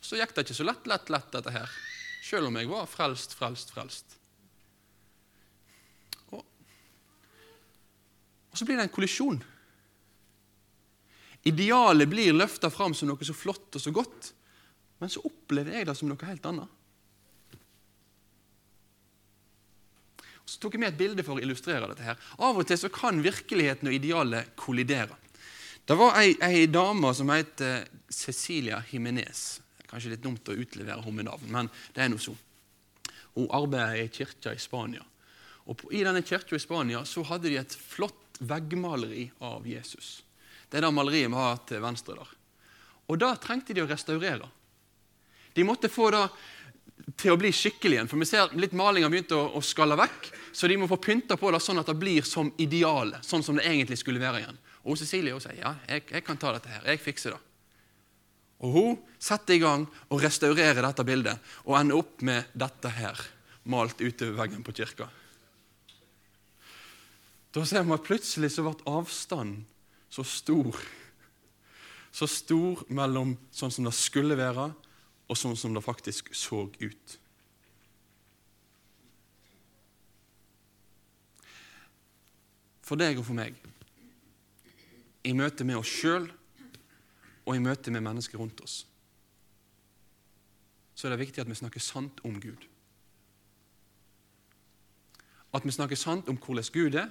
Så 0.00 0.18
gikk 0.20 0.34
det 0.34 0.44
ikke 0.44 0.60
så 0.60 0.66
lett, 0.68 0.86
lett, 0.86 1.10
lett, 1.10 1.30
dette 1.32 1.54
her. 1.54 1.70
Sjøl 2.24 2.46
om 2.48 2.56
jeg 2.56 2.70
var 2.70 2.86
frelst, 2.88 3.34
frelst, 3.36 3.72
frelst. 3.74 4.14
Og, 6.32 6.40
og 6.40 8.56
så 8.56 8.64
blir 8.64 8.80
det 8.80 8.86
en 8.86 8.94
kollisjon. 8.94 9.42
Idealet 11.44 12.08
blir 12.08 12.32
løfta 12.32 12.70
fram 12.72 12.96
som 12.96 13.10
noe 13.10 13.28
så 13.28 13.36
flott 13.36 13.76
og 13.76 13.82
så 13.82 13.92
godt, 13.92 14.30
men 15.02 15.12
så 15.12 15.20
opplever 15.28 15.76
jeg 15.76 15.90
det 15.90 15.96
som 15.98 16.08
noe 16.08 16.30
helt 16.30 16.48
annet. 16.48 16.80
Så 20.44 20.60
tok 20.60 20.76
jeg 20.76 20.84
med 20.84 20.94
et 20.94 21.00
bilde 21.00 21.24
for 21.24 21.36
å 21.36 21.44
illustrere 21.44 21.88
dette. 21.90 22.04
her. 22.04 22.16
Av 22.40 22.56
og 22.56 22.64
til 22.68 22.80
så 22.80 22.88
kan 22.92 23.20
virkeligheten 23.24 23.88
og 23.88 23.96
idealet 23.96 24.52
kollidere. 24.60 25.16
Det 25.84 25.96
var 26.00 26.16
ei, 26.20 26.32
ei 26.40 26.64
dame 26.72 27.12
som 27.16 27.28
het 27.32 27.60
Cecilia 28.08 28.80
Jimenez. 28.88 29.63
Kanskje 29.94 30.10
litt 30.16 30.24
dumt 30.24 30.48
å 30.50 30.56
utlevere 30.58 30.98
henne 30.98 31.20
med 31.20 31.28
navn, 31.28 31.50
men 31.54 31.68
det 31.94 32.02
er 32.02 32.08
noe 32.10 32.22
så. 32.22 32.34
Hun 33.36 33.46
arbeider 33.54 34.00
i 34.02 34.08
kirka 34.10 34.50
i 34.50 34.58
Spania. 34.58 35.04
Og 35.70 35.86
I 35.94 36.02
denne 36.02 36.24
kirka 36.26 36.58
i 36.58 36.62
Spania 36.62 37.04
så 37.06 37.22
hadde 37.28 37.52
de 37.52 37.60
et 37.60 37.76
flott 37.78 38.40
veggmaleri 38.42 39.28
av 39.46 39.62
Jesus. 39.70 40.24
Det 40.66 40.80
er 40.80 40.88
det 40.88 40.90
maleriet 40.96 41.30
vi 41.30 41.38
har 41.38 41.62
til 41.68 41.82
venstre 41.84 42.18
der. 42.18 42.34
Og 43.06 43.20
da 43.22 43.30
trengte 43.38 43.76
de 43.76 43.84
å 43.84 43.88
restaurere. 43.88 44.50
De 45.54 45.62
måtte 45.62 45.92
få 45.92 46.10
det 46.10 46.24
til 47.20 47.34
å 47.34 47.38
bli 47.38 47.52
skikkelig 47.54 48.00
igjen. 48.00 48.10
For 48.10 48.18
vi 48.18 48.28
ser 48.28 48.54
litt 48.58 48.74
maling 48.74 49.06
har 49.06 49.12
begynt 49.14 49.34
å, 49.36 49.44
å 49.54 49.62
skalle 49.62 49.98
vekk, 49.98 50.30
så 50.50 50.70
de 50.70 50.78
må 50.80 50.90
få 50.90 50.98
pynta 50.98 51.38
på 51.38 51.54
det 51.54 51.62
sånn 51.62 51.78
at 51.82 51.90
det 51.90 51.98
blir 52.00 52.26
som 52.26 52.50
idealet. 52.58 53.22
Sånn 53.26 53.46
som 53.46 53.58
det 53.58 53.66
egentlig 53.68 54.00
skulle 54.02 54.22
være 54.22 54.42
igjen. 54.42 54.60
Og 54.84 54.98
Cecilie 55.00 55.38
sier 55.40 55.60
ja, 55.62 55.74
jeg, 55.88 56.08
jeg, 56.10 56.24
kan 56.26 56.40
ta 56.40 56.52
dette 56.56 56.72
her. 56.72 56.82
Jeg 56.90 57.02
fikser 57.02 57.36
det. 57.36 57.42
Og 58.64 58.72
Hun 58.72 58.96
setter 59.20 59.58
i 59.58 59.62
gang 59.62 59.84
og 60.08 60.22
restaurerer 60.24 60.80
dette 60.80 61.04
bildet 61.04 61.52
og 61.66 61.76
ender 61.78 62.00
opp 62.00 62.24
med 62.24 62.48
dette 62.56 62.92
her 62.96 63.20
malt 63.68 64.00
utover 64.00 64.38
veggen 64.38 64.64
på 64.64 64.72
kirka. 64.76 65.08
Da 67.54 67.62
ser 67.68 67.84
vi 67.84 67.94
at 67.94 68.06
plutselig 68.06 68.50
så 68.54 68.64
ble 68.64 68.74
avstanden 68.90 69.62
så 70.10 70.24
stor. 70.26 70.78
Så 72.14 72.26
stor 72.30 72.84
mellom 72.94 73.34
sånn 73.54 73.72
som 73.74 73.86
det 73.86 73.94
skulle 73.98 74.36
være, 74.38 74.68
og 75.24 75.38
sånn 75.38 75.56
som 75.58 75.74
det 75.74 75.82
faktisk 75.82 76.30
så 76.36 76.64
ut. 76.68 77.14
For 82.84 83.00
deg 83.00 83.18
og 83.18 83.26
for 83.26 83.38
meg, 83.38 83.56
i 85.24 85.32
møte 85.32 85.64
med 85.64 85.80
oss 85.80 85.90
sjøl 85.90 86.28
og 87.44 87.56
i 87.56 87.62
møte 87.62 87.92
med 87.92 88.04
mennesker 88.04 88.40
rundt 88.40 88.60
oss, 88.64 88.84
så 90.94 91.06
er 91.06 91.14
det 91.14 91.24
viktig 91.24 91.42
at 91.42 91.50
vi 91.50 91.58
snakker 91.58 91.82
sant 91.82 92.20
om 92.24 92.38
Gud. 92.40 92.68
At 95.54 95.66
vi 95.66 95.74
snakker 95.74 95.98
sant 95.98 96.28
om 96.30 96.38
hvordan 96.38 96.70
Gud 96.72 96.98
er, 96.98 97.10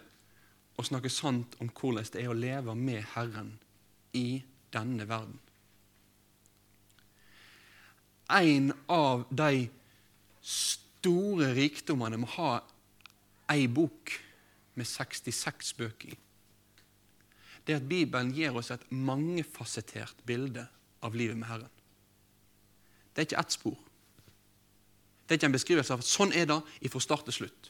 og 0.78 0.88
snakker 0.88 1.12
sant 1.14 1.56
om 1.62 1.70
hvordan 1.70 2.08
det 2.14 2.24
er 2.24 2.32
å 2.32 2.38
leve 2.38 2.74
med 2.76 3.04
Herren 3.14 3.54
i 4.18 4.42
denne 4.74 5.06
verden. 5.10 5.38
En 8.34 8.72
av 8.90 9.28
de 9.30 9.68
store 10.42 11.52
rikdommene 11.54 12.18
med 12.18 12.32
å 12.32 12.36
ha 12.40 12.54
ei 13.54 13.68
bok 13.68 14.16
med 14.80 14.88
66 14.90 15.74
bøker 15.78 16.16
i, 16.16 16.18
det 17.64 17.74
er 17.74 17.80
at 17.80 17.88
Bibelen 17.88 18.34
gir 18.36 18.56
oss 18.60 18.72
et 18.74 18.84
mangefasettert 18.92 20.20
bilde 20.28 20.66
av 21.04 21.16
livet 21.16 21.38
med 21.40 21.48
Herren. 21.48 21.72
Det 23.14 23.22
er 23.22 23.30
ikke 23.30 23.42
ett 23.44 23.56
spor. 23.56 23.78
Det 25.24 25.36
er 25.36 25.40
ikke 25.40 25.52
en 25.52 25.56
beskrivelse 25.56 25.96
av 25.96 26.04
at 26.04 26.10
sånn 26.10 26.34
er 26.36 26.50
det 26.50 26.92
fra 26.92 27.02
start 27.04 27.28
til 27.30 27.38
slutt. 27.44 27.70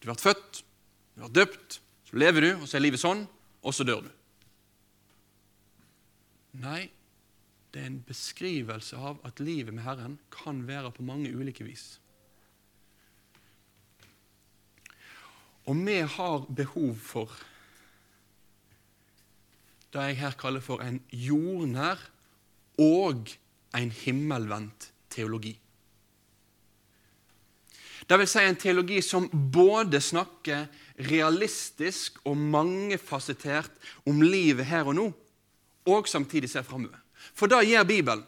Du 0.00 0.08
har 0.08 0.14
vært 0.14 0.24
født, 0.24 0.60
du 1.14 1.24
har 1.26 1.32
døpt, 1.32 1.80
så 2.08 2.20
lever 2.20 2.46
du, 2.46 2.50
og 2.58 2.68
så 2.68 2.78
er 2.78 2.84
livet 2.86 3.02
sånn, 3.02 3.24
og 3.64 3.74
så 3.76 3.86
dør 3.86 4.06
du. 4.06 4.12
Nei, 6.64 6.86
det 7.74 7.82
er 7.82 7.90
en 7.90 8.02
beskrivelse 8.06 8.96
av 8.96 9.20
at 9.26 9.40
livet 9.42 9.74
med 9.74 9.84
Herren 9.84 10.18
kan 10.32 10.62
være 10.68 10.92
på 10.94 11.06
mange 11.06 11.32
ulike 11.34 11.66
vis. 11.66 11.98
Og 15.64 15.80
vi 15.80 15.96
har 16.04 16.44
behov 16.52 16.94
for 17.00 17.32
det 19.94 20.08
jeg 20.08 20.20
her 20.20 20.38
kaller 20.38 20.62
for 20.64 20.82
en 20.82 21.00
jordnær 21.10 22.00
og 22.82 23.30
en 23.74 23.92
himmelvendt 23.94 24.90
teologi. 25.14 25.54
Det 28.04 28.18
vil 28.20 28.28
si 28.28 28.42
en 28.44 28.58
teologi 28.60 29.00
som 29.02 29.30
både 29.32 30.00
snakker 30.02 30.66
realistisk 31.08 32.18
og 32.28 32.36
mangefasettert 32.36 33.72
om 34.06 34.20
livet 34.22 34.68
her 34.68 34.90
og 34.90 34.98
nå, 34.98 35.06
og 35.88 36.08
samtidig 36.08 36.50
ser 36.52 36.66
framover. 36.66 37.00
For 37.32 37.48
det 37.48 37.64
gjør 37.70 37.88
Bibelen. 37.88 38.24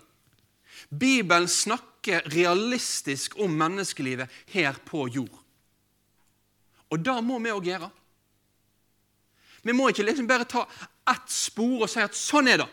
Bibelen 0.89 1.49
snakker 1.49 2.25
realistisk 2.33 3.37
om 3.43 3.53
menneskelivet 3.59 4.31
her 4.55 4.79
på 4.87 5.09
jord. 5.13 5.43
Og 6.91 7.03
det 7.03 7.17
må 7.27 7.39
vi 7.43 7.53
òg 7.53 7.69
gjøre. 7.69 7.91
Vi 9.67 9.75
må 9.75 9.91
ikke 9.91 10.07
liksom 10.07 10.29
bare 10.31 10.47
ta 10.47 10.63
ett 11.11 11.31
spor 11.31 11.85
og 11.85 11.91
si 11.91 12.03
at 12.03 12.17
sånn 12.17 12.51
er 12.51 12.63
det. 12.65 12.69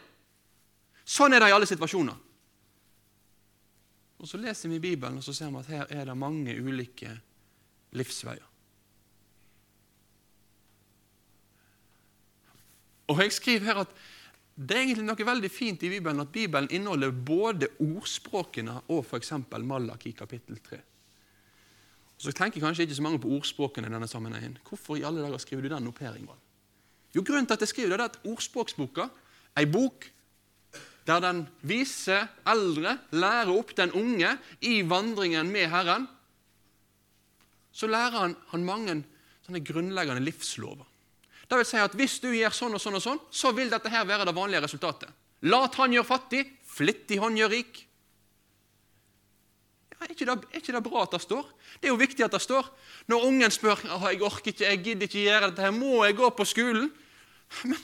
Sånn 1.04 1.36
er 1.36 1.44
det 1.44 1.52
i 1.52 1.56
alle 1.56 1.70
situasjoner. 1.70 2.22
Og 4.24 4.30
Så 4.30 4.40
leser 4.40 4.72
vi 4.72 4.80
Bibelen 4.80 5.20
og 5.20 5.24
så 5.26 5.34
ser 5.36 5.52
vi 5.52 5.60
at 5.60 5.72
her 5.72 5.90
er 5.92 6.06
det 6.08 6.16
mange 6.18 6.56
ulike 6.56 7.12
livsveier. 7.92 8.50
Og 13.12 13.20
jeg 13.20 13.34
skriver 13.36 13.68
her 13.68 13.82
at 13.84 13.92
det 14.54 14.78
er 14.78 14.86
egentlig 14.86 15.06
noe 15.10 15.28
veldig 15.28 15.50
fint 15.52 15.84
i 15.84 15.90
Bibelen 15.92 16.24
at 16.24 16.32
Bibelen 16.32 16.70
inneholder 16.72 17.12
både 17.12 17.68
ordspråkene 17.82 18.78
og 18.94 19.04
f.eks. 19.04 19.34
I 19.34 20.12
kapittel 20.16 20.60
3. 20.70 20.80
Og 22.14 22.22
så 22.22 22.32
tenker 22.32 22.62
kanskje 22.62 22.86
ikke 22.86 22.96
så 22.96 23.04
mange 23.04 23.20
på 23.20 23.32
ordspråkene 23.34 23.90
i 23.90 23.94
denne 23.94 24.08
sammenhengen. 24.08 24.58
Hvorfor 24.70 24.96
i 24.96 25.04
alle 25.04 25.26
dager 25.26 25.42
skriver 25.42 25.66
du 25.66 25.74
den 25.74 25.90
opp 25.90 26.00
her, 26.00 26.16
Ingvald? 26.16 26.40
Jo, 27.14 27.22
Grunnen 27.22 27.46
til 27.46 27.58
at 27.58 27.64
jeg 27.66 27.72
skriver 27.74 27.98
det, 27.98 28.02
er 28.02 28.12
at 28.12 28.26
ordspråksboka, 28.26 29.08
ei 29.60 29.68
bok 29.70 30.10
der 31.08 31.20
den 31.20 31.44
vise 31.68 32.16
eldre 32.48 32.96
lærer 33.12 33.52
opp 33.52 33.74
den 33.76 33.92
unge 34.00 34.38
i 34.64 34.80
vandringen 34.88 35.50
med 35.52 35.68
Herren, 35.70 36.08
så 37.74 37.90
lærer 37.90 38.20
han, 38.22 38.36
han 38.54 38.66
mange 38.66 38.96
sånne 39.44 39.64
grunnleggende 39.66 40.24
livslover. 40.24 40.86
Det 41.50 41.60
vil 41.60 41.68
si 41.68 41.82
at 41.82 41.96
Hvis 41.98 42.20
du 42.24 42.30
gjør 42.32 42.54
sånn 42.56 42.78
og 42.78 42.82
sånn, 42.82 42.98
og 42.98 43.04
sånn, 43.04 43.20
så 43.30 43.52
vil 43.54 43.70
dette 43.70 43.92
her 43.92 44.06
være 44.08 44.26
det 44.30 44.36
vanlige 44.36 44.64
resultatet. 44.64 45.10
Lat 45.52 45.76
han 45.76 45.94
gjøre 45.94 46.08
fattig, 46.08 46.44
flittig 46.64 47.20
han 47.20 47.36
gjør 47.38 47.52
rik. 47.52 47.82
Ja, 49.92 50.00
er, 50.06 50.14
ikke 50.16 50.28
det, 50.30 50.38
er 50.54 50.64
ikke 50.64 50.76
det 50.78 50.84
bra 50.86 51.04
at 51.04 51.18
det 51.18 51.22
står? 51.26 51.50
Det 51.82 51.90
er 51.90 51.94
jo 51.94 52.00
viktig 52.00 52.26
at 52.26 52.38
det 52.38 52.42
står. 52.46 52.70
Når 53.12 53.28
ungen 53.28 53.54
spør 53.54 53.84
jeg 53.84 54.24
orker 54.24 54.54
ikke, 54.54 54.70
jeg 54.70 54.84
gidder 54.86 55.10
ikke 55.10 55.26
gjøre 55.26 55.50
dette, 55.50 55.66
her, 55.68 55.76
må 55.76 56.06
jeg 56.08 56.18
gå 56.22 56.30
på 56.38 56.48
skolen? 56.48 56.88
Men 57.70 57.80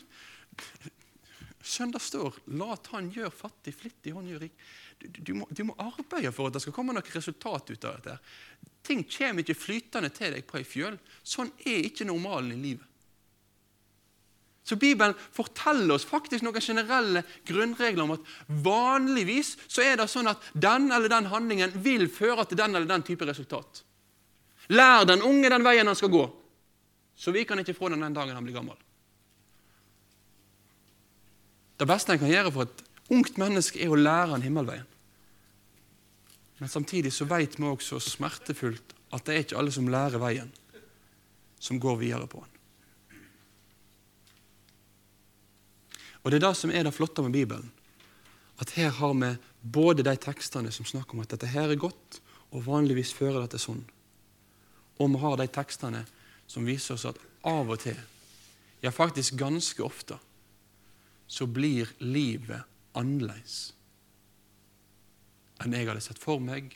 Søndag 1.70 2.02
står 2.02 2.34
'lat 2.46 2.88
han 2.94 3.12
gjøre 3.14 3.30
fattig, 3.36 3.76
flittig, 3.76 4.14
han 4.16 4.28
gjør 4.28 4.46
rik'. 4.46 4.62
Du, 5.00 5.08
du, 5.08 5.34
må, 5.38 5.48
du, 5.50 5.64
må, 5.68 5.76
arbeide 5.78 6.32
for 6.34 6.50
at 6.50 6.56
det 6.56 6.64
skal 6.64 6.74
komme 6.76 6.96
noe 6.96 7.14
resultat 7.14 7.70
ut 7.70 7.86
av 7.86 8.00
dette. 8.00 8.16
Ting 8.84 9.04
kommer 9.06 9.44
ikke 9.44 9.56
flytende 9.60 10.10
til 10.16 10.34
deg 10.34 10.48
på 10.48 10.58
ei 10.60 10.66
fjøl. 10.68 10.98
Sånn 11.24 11.52
er 11.68 11.86
ikke 11.88 12.08
normalen 12.10 12.56
i 12.56 12.64
livet. 12.64 12.88
Så 14.66 14.76
Bibelen 14.76 15.16
forteller 15.34 15.96
oss 15.96 16.06
faktisk 16.06 16.44
noen 16.46 16.62
generelle 16.62 17.24
grunnregler 17.48 18.04
om 18.04 18.18
at 18.18 18.28
vanligvis 18.66 19.56
så 19.66 19.82
er 19.86 19.96
det 19.98 20.10
sånn 20.12 20.30
at 20.30 20.52
den 20.54 20.92
eller 20.94 21.10
den 21.10 21.30
handlingen 21.32 21.74
vil 21.86 22.06
føre 22.12 22.46
til 22.46 22.60
den 22.60 22.76
eller 22.76 22.90
den 22.90 23.06
type 23.08 23.26
resultat. 23.30 23.84
Lær 24.70 25.08
den 25.10 25.26
unge 25.26 25.50
den 25.50 25.66
veien 25.66 25.90
han 25.90 25.98
skal 25.98 26.14
gå, 26.14 26.28
så 27.18 27.34
vi 27.34 27.48
kan 27.50 27.62
ikke 27.62 27.78
få 27.78 27.90
den 27.90 28.06
den 28.06 28.14
dagen 28.14 28.38
han 28.38 28.46
blir 28.46 28.60
gammel. 28.60 28.78
Det 31.80 31.88
beste 31.88 32.14
en 32.14 32.20
kan 32.20 32.32
gjøre 32.32 32.52
for 32.52 32.68
et 32.68 32.86
ungt 33.10 33.38
menneske, 33.40 33.80
er 33.80 33.92
å 33.92 34.00
lære 34.00 34.34
han 34.34 34.44
himmelveien. 34.44 34.88
Men 36.60 36.72
samtidig 36.72 37.14
så 37.16 37.28
vet 37.30 37.56
vi 37.56 37.68
også 37.68 38.02
smertefullt 38.04 38.96
at 39.16 39.26
det 39.26 39.36
er 39.36 39.46
ikke 39.46 39.60
alle 39.62 39.72
som 39.72 39.88
lærer 39.88 40.20
veien, 40.22 40.52
som 41.60 41.80
går 41.80 42.02
videre 42.02 42.28
på 42.28 42.44
den. 42.44 42.56
Og 46.20 46.32
Det 46.32 46.38
er 46.38 46.50
det 46.50 46.56
som 46.60 46.72
er 46.72 46.84
det 46.84 46.94
flotte 46.94 47.24
med 47.24 47.32
Bibelen. 47.32 47.72
At 48.60 48.76
her 48.76 48.90
har 48.90 49.14
vi 49.16 49.38
både 49.64 50.04
de 50.04 50.16
tekstene 50.20 50.72
som 50.72 50.86
snakker 50.86 51.16
om 51.16 51.24
at 51.24 51.32
dette 51.32 51.48
her 51.48 51.72
er 51.72 51.80
godt, 51.80 52.20
og 52.52 52.66
vanligvis 52.66 53.14
fører 53.16 53.46
det 53.46 53.54
til 53.56 53.64
sånn. 53.64 53.84
Og 55.00 55.14
vi 55.14 55.22
har 55.24 55.38
de 55.40 55.48
tekstene 55.48 56.04
som 56.48 56.68
viser 56.68 56.98
oss 56.98 57.08
at 57.08 57.20
av 57.48 57.72
og 57.72 57.80
til, 57.80 57.96
ja 58.84 58.92
faktisk 58.92 59.38
ganske 59.40 59.84
ofte, 59.84 60.20
så 61.30 61.46
blir 61.46 61.92
livet 62.02 62.66
annerledes 62.98 63.60
enn 65.60 65.76
jeg 65.76 65.90
hadde 65.90 66.04
sett 66.04 66.22
for 66.22 66.40
meg, 66.40 66.72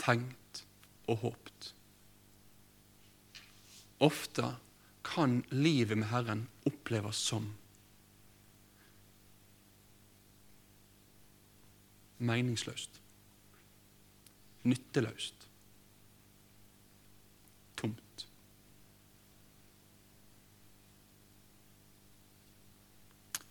tenkt 0.00 0.64
og 1.08 1.22
håpt. 1.22 1.70
Ofte 4.04 4.54
kan 5.08 5.40
livet 5.52 5.96
med 6.00 6.10
Herren 6.12 6.42
oppleves 6.68 7.20
som 7.30 7.48
meningsløst, 12.20 13.00
nytteløst, 14.68 15.39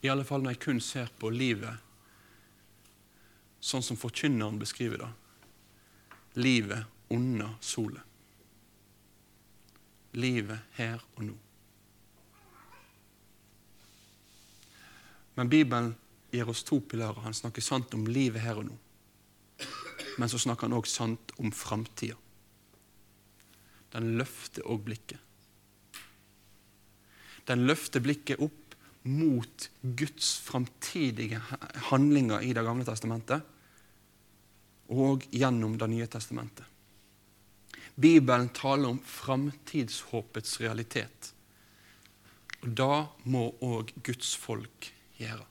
I 0.02 0.10
alle 0.10 0.24
fall 0.24 0.44
når 0.44 0.56
jeg 0.56 0.64
kun 0.64 0.82
ser 0.84 1.12
på 1.20 1.32
livet 1.34 1.86
sånn 3.60 3.84
som 3.84 4.00
forkynneren 4.00 4.60
beskriver 4.60 5.02
det. 5.04 5.10
Livet 6.40 7.12
under 7.12 7.58
solen. 7.60 8.06
Livet 10.16 10.72
her 10.78 11.02
og 11.18 11.26
nå. 11.28 11.36
Men 15.36 15.52
Bibelen 15.52 15.92
gir 16.32 16.50
oss 16.50 16.64
to 16.68 16.80
pilarer. 16.82 17.22
Han 17.24 17.36
snakker 17.36 17.64
sant 17.64 17.94
om 17.96 18.08
livet 18.08 18.44
her 18.44 18.60
og 18.60 18.70
nå. 18.70 18.78
Men 20.20 20.32
så 20.32 20.40
snakker 20.42 20.68
han 20.68 20.76
òg 20.76 20.88
sant 20.90 21.32
om 21.40 21.52
framtida. 21.56 22.18
Den 23.94 24.14
løfter 24.20 24.68
òg 24.70 24.84
blikket. 24.86 25.20
Den 27.50 27.64
løfter 27.66 28.04
blikket 28.04 28.42
opp 28.44 28.59
mot 29.10 29.70
Guds 29.82 30.38
framtidige 30.46 31.42
handlinger 31.90 32.44
i 32.46 32.54
Det 32.54 32.64
gamle 32.64 32.86
testamentet 32.86 33.42
og 34.90 35.26
gjennom 35.34 35.78
Det 35.78 35.90
nye 35.90 36.08
testamentet. 36.08 36.66
Bibelen 38.00 38.50
taler 38.56 38.94
om 38.94 39.00
framtidshåpets 39.04 40.60
realitet. 40.62 41.34
Og 42.64 42.72
da 42.76 42.94
må 43.28 43.50
òg 43.66 43.92
Guds 44.04 44.36
folk 44.40 44.92
gjøre. 45.20 45.46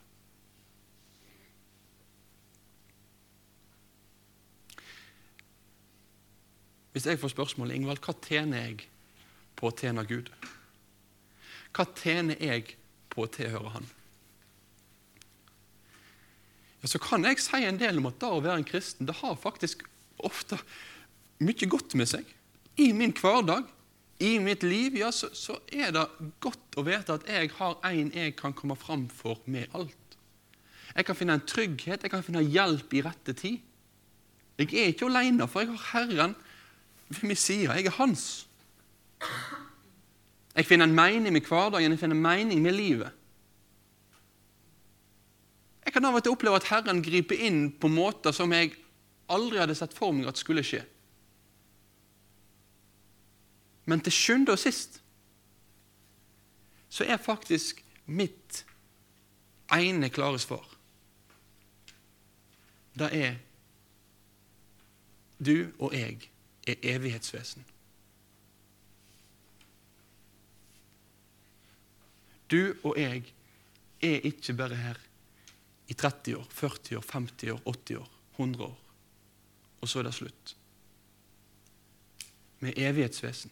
Hvis 6.91 7.05
jeg 7.05 7.19
får 7.21 7.35
spørsmålet 7.35 7.77
Ingvald, 7.77 8.01
hva 8.01 8.15
tjener 8.25 8.65
jeg 8.65 8.87
på 9.55 9.69
å 9.69 9.75
tjene 9.77 10.03
Gud? 10.09 10.31
Hva 11.69 11.85
tjener 11.95 12.41
jeg 12.41 12.78
på 13.19 13.27
å 13.27 13.33
tilhøre 13.35 13.73
Han? 13.75 13.89
Ja, 16.79 16.87
så 16.87 17.01
kan 17.03 17.27
jeg 17.27 17.41
si 17.43 17.59
en 17.67 17.79
del 17.79 17.99
om 17.99 18.07
at 18.07 18.21
det 18.21 18.29
å 18.31 18.39
være 18.39 18.61
en 18.61 18.67
kristen 18.67 19.09
det 19.09 19.17
har 19.19 19.35
faktisk 19.39 19.83
ofte 20.23 20.59
mye 21.43 21.67
godt 21.71 21.95
med 21.99 22.07
seg. 22.07 22.27
I 22.79 22.91
min 22.95 23.11
hverdag, 23.15 23.67
i 24.23 24.37
mitt 24.43 24.63
liv, 24.63 24.95
ja, 24.99 25.11
så, 25.15 25.29
så 25.35 25.57
er 25.71 25.91
det 25.95 26.05
godt 26.43 26.79
å 26.79 26.83
vite 26.87 27.15
at 27.19 27.27
jeg 27.27 27.51
har 27.57 27.77
en 27.87 28.11
jeg 28.15 28.35
kan 28.39 28.55
komme 28.55 28.79
fram 28.79 29.07
for 29.11 29.39
med 29.47 29.67
alt. 29.75 29.95
Jeg 30.95 31.07
kan 31.07 31.15
finne 31.15 31.35
en 31.37 31.47
trygghet, 31.47 32.03
jeg 32.03 32.11
kan 32.11 32.23
finne 32.25 32.43
hjelp 32.43 32.95
i 32.95 33.03
rette 33.05 33.35
tid. 33.37 33.59
Jeg 34.59 34.71
er 34.75 34.91
ikke 34.91 35.07
alene, 35.07 35.47
for 35.47 35.63
jeg 35.63 35.71
har 35.71 35.85
Herren 35.93 36.35
ved 37.07 37.27
min 37.27 37.39
side. 37.39 37.71
Jeg 37.71 37.91
er 37.91 37.95
hans. 37.99 38.25
Jeg 40.55 40.65
finner 40.65 40.89
en 40.89 40.95
mening 40.95 41.33
med 41.33 41.45
hverdagen, 41.47 41.91
jeg 41.91 41.99
finner 42.01 42.17
en 42.17 42.25
mening 42.25 42.61
med 42.61 42.75
livet. 42.75 43.11
Jeg 45.85 45.93
kan 45.93 46.05
av 46.05 46.19
og 46.19 46.23
til 46.23 46.33
oppleve 46.35 46.59
at 46.59 46.69
Herren 46.69 47.01
griper 47.01 47.39
inn 47.47 47.71
på 47.81 47.89
måter 47.89 48.33
som 48.35 48.51
jeg 48.53 48.75
aldri 49.29 49.61
hadde 49.61 49.77
sett 49.77 49.95
for 49.97 50.13
meg 50.13 50.27
at 50.29 50.37
skulle 50.37 50.65
skje. 50.65 50.83
Men 53.89 54.03
til 54.05 54.13
sjuende 54.13 54.53
og 54.53 54.61
sist 54.61 54.99
så 56.93 57.05
er 57.05 57.21
faktisk 57.21 57.81
mitt 58.05 58.63
ene 59.73 60.09
klare 60.09 60.39
svar 60.41 60.65
Det 62.97 63.09
er 63.13 63.35
du 65.39 65.71
og 65.79 65.93
jeg 65.93 66.29
er 66.67 66.81
evighetsvesen. 66.95 67.63
Du 72.51 72.73
og 72.83 72.97
jeg 72.97 73.23
er 74.01 74.25
ikke 74.25 74.55
bare 74.57 74.75
her 74.75 74.97
i 75.89 75.93
30 75.93 76.37
år, 76.37 76.47
40 76.49 76.97
år, 76.97 77.05
50 77.11 77.51
år, 77.51 77.61
80 77.65 77.97
år, 77.97 78.09
100 78.37 78.63
år. 78.65 78.77
Og 79.81 79.89
så 79.89 79.99
er 79.99 80.03
det 80.03 80.13
slutt. 80.13 80.55
Vi 82.59 82.73
er 82.73 82.89
evighetsvesen. 82.89 83.51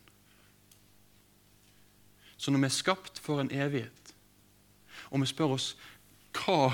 Så 2.37 2.51
når 2.51 2.59
vi 2.59 2.65
er 2.65 2.75
skapt 2.75 3.19
for 3.19 3.41
en 3.41 3.51
evighet, 3.51 4.13
og 5.09 5.21
vi 5.21 5.29
spør 5.29 5.55
oss 5.55 5.71
hva 6.37 6.69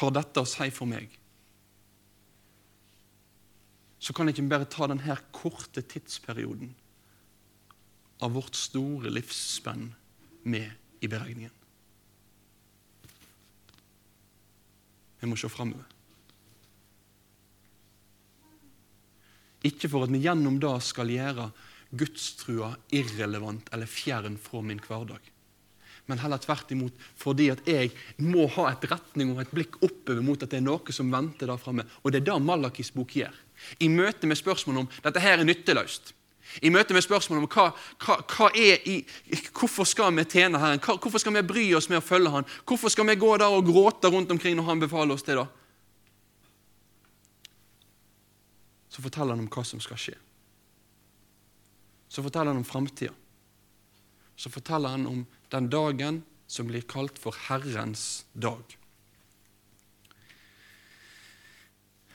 har 0.00 0.14
dette 0.16 0.40
å 0.40 0.48
si 0.48 0.70
for 0.72 0.88
meg, 0.88 1.10
så 4.04 4.12
kan 4.12 4.28
jeg 4.28 4.36
ikke 4.36 4.50
bare 4.52 4.68
ta 4.68 4.88
denne 4.88 5.16
korte 5.32 5.84
tidsperioden 5.88 6.72
av 8.24 8.34
vårt 8.36 8.56
store 8.56 9.12
livsspenn 9.12 9.90
med 10.44 10.83
i 11.04 11.10
beregningen. 11.10 11.52
Vi 15.20 15.28
må 15.28 15.36
se 15.40 15.48
framover. 15.48 15.86
Ikke 19.64 19.88
for 19.88 20.04
at 20.04 20.12
vi 20.12 20.20
gjennom 20.20 20.58
det 20.60 20.74
skal 20.84 21.12
gjøre 21.12 21.48
gudstrua 21.94 22.74
irrelevant 22.92 23.70
eller 23.72 23.88
fjern 23.88 24.36
fra 24.40 24.60
min 24.64 24.82
hverdag. 24.84 25.30
Men 26.04 26.20
heller 26.20 26.40
tvert 26.42 26.72
imot 26.74 26.98
fordi 27.16 27.46
at 27.54 27.62
jeg 27.68 27.94
må 28.20 28.44
ha 28.58 28.66
et 28.74 28.84
retning 28.90 29.32
og 29.32 29.40
et 29.40 29.54
blikk 29.54 29.78
oppover 29.80 30.20
mot 30.24 30.42
at 30.42 30.52
det 30.52 30.60
er 30.60 30.66
noe 30.66 30.92
som 30.92 31.12
venter 31.12 31.48
der 31.48 31.60
framme. 31.60 31.86
Og 32.02 32.12
det 32.12 32.20
er 32.20 32.28
det 32.28 32.36
Malakis 32.44 32.92
bok 32.92 33.16
gjør. 33.16 33.32
I 33.80 33.88
møte 33.88 34.28
med 34.28 34.36
spørsmålet 34.36 34.84
om 34.84 34.92
dette 35.06 35.24
her 35.24 35.40
er 35.40 35.48
nytteløst. 35.48 36.12
I 36.62 36.70
møte 36.70 36.94
med 36.94 37.02
spørsmålet 37.02 37.42
om 37.42 37.50
hva, 37.50 37.66
hva, 38.04 38.16
hva 38.30 38.50
i, 38.54 39.00
hvorfor 39.50 39.88
skal 39.88 40.14
vi 40.14 40.26
tjene 40.28 40.60
Herren, 40.62 40.82
hvorfor 40.84 41.18
skal 41.18 41.34
vi 41.38 41.42
bry 41.46 41.64
oss 41.74 41.88
med 41.90 41.98
å 41.98 42.04
følge 42.04 42.30
Han, 42.30 42.46
hvorfor 42.68 42.92
skal 42.92 43.08
vi 43.10 43.18
gå 43.18 43.32
der 43.42 43.50
og 43.50 43.66
gråte 43.66 44.10
rundt 44.12 44.30
omkring 44.30 44.58
når 44.58 44.68
Han 44.68 44.84
befaler 44.84 45.16
oss 45.16 45.26
det, 45.26 45.38
da? 45.40 45.48
Så 48.94 49.02
forteller 49.02 49.34
han 49.34 49.42
om 49.42 49.50
hva 49.50 49.64
som 49.66 49.80
skal 49.82 49.98
skje. 49.98 50.14
Så 52.06 52.22
forteller 52.22 52.52
han 52.52 52.60
om 52.60 52.68
framtida. 52.68 53.10
Så 54.38 54.50
forteller 54.54 54.94
han 54.94 55.08
om 55.10 55.24
den 55.50 55.66
dagen 55.70 56.22
som 56.46 56.68
blir 56.70 56.86
kalt 56.86 57.18
for 57.18 57.34
Herrens 57.48 58.24
dag. 58.32 58.62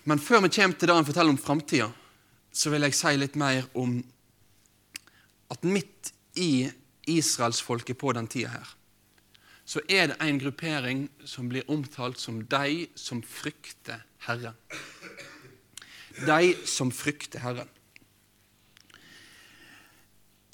Men 0.08 0.24
før 0.24 0.46
vi 0.46 0.54
kommer 0.56 0.80
til 0.80 0.88
det 0.88 0.96
han 0.96 1.08
forteller 1.10 1.36
om 1.36 1.42
framtida, 1.42 1.90
så 2.52 2.72
vil 2.72 2.88
jeg 2.88 2.96
si 2.98 3.12
litt 3.20 3.36
mer 3.40 3.68
om 3.78 4.00
at 5.50 5.66
midt 5.66 6.14
i 6.38 6.70
israelsfolket 7.10 7.98
på 7.98 8.14
den 8.14 8.28
tida 8.30 8.54
her, 8.54 8.76
så 9.70 9.82
er 9.90 10.10
det 10.10 10.18
en 10.26 10.40
gruppering 10.42 11.04
som 11.30 11.50
blir 11.50 11.68
omtalt 11.70 12.18
som 12.22 12.42
de 12.50 12.88
som 12.98 13.22
frykter 13.22 14.02
Herren. 14.26 14.56
De 16.26 16.56
som 16.68 16.90
frykter 16.92 17.44
Herren. 17.44 17.70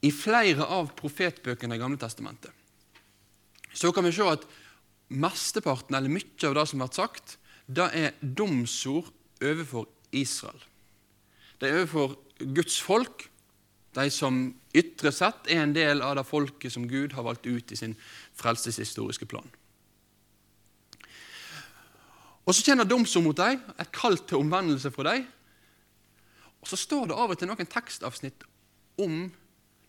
I 0.03 0.12
flere 0.12 0.67
av 0.67 0.91
profetbøkene 0.99 1.77
i 1.77 1.81
Gamle 1.81 1.99
Testamentet 2.01 2.51
så 3.75 3.91
kan 3.91 4.05
vi 4.08 4.13
se 4.15 4.23
at 4.23 4.45
mesteparten, 5.12 5.95
eller 5.97 6.12
mye 6.12 6.47
av 6.47 6.53
det 6.55 6.63
som 6.69 6.84
vært 6.84 6.99
sagt, 6.99 7.34
det 7.67 7.88
er 7.97 8.13
domsord 8.21 9.10
overfor 9.43 9.89
Israel. 10.15 10.62
Det 11.60 11.67
er 11.67 11.81
overfor 11.81 12.15
Guds 12.55 12.77
folk, 12.84 13.27
de 13.95 14.10
som 14.12 14.47
ytre 14.75 15.12
sett 15.15 15.47
er 15.51 15.62
en 15.63 15.75
del 15.75 16.03
av 16.03 16.17
det 16.17 16.25
folket 16.27 16.73
som 16.73 16.88
Gud 16.89 17.15
har 17.15 17.23
valgt 17.23 17.47
ut 17.47 17.71
i 17.71 17.79
sin 17.79 17.95
frelseshistoriske 18.36 19.27
plan. 19.31 19.47
Og 22.45 22.53
Så 22.53 22.62
kjenner 22.62 22.86
domsord 22.86 23.23
mot 23.25 23.38
dem, 23.38 23.62
et 23.79 23.91
kall 23.91 24.19
til 24.21 24.43
omvendelse 24.43 24.91
fra 24.93 25.08
dem. 25.10 25.25
Og 26.62 26.69
så 26.69 26.77
står 26.77 27.10
det 27.10 27.17
av 27.17 27.31
og 27.34 27.39
til 27.39 27.49
noen 27.49 27.69
tekstavsnitt 27.69 28.45
om 29.01 29.25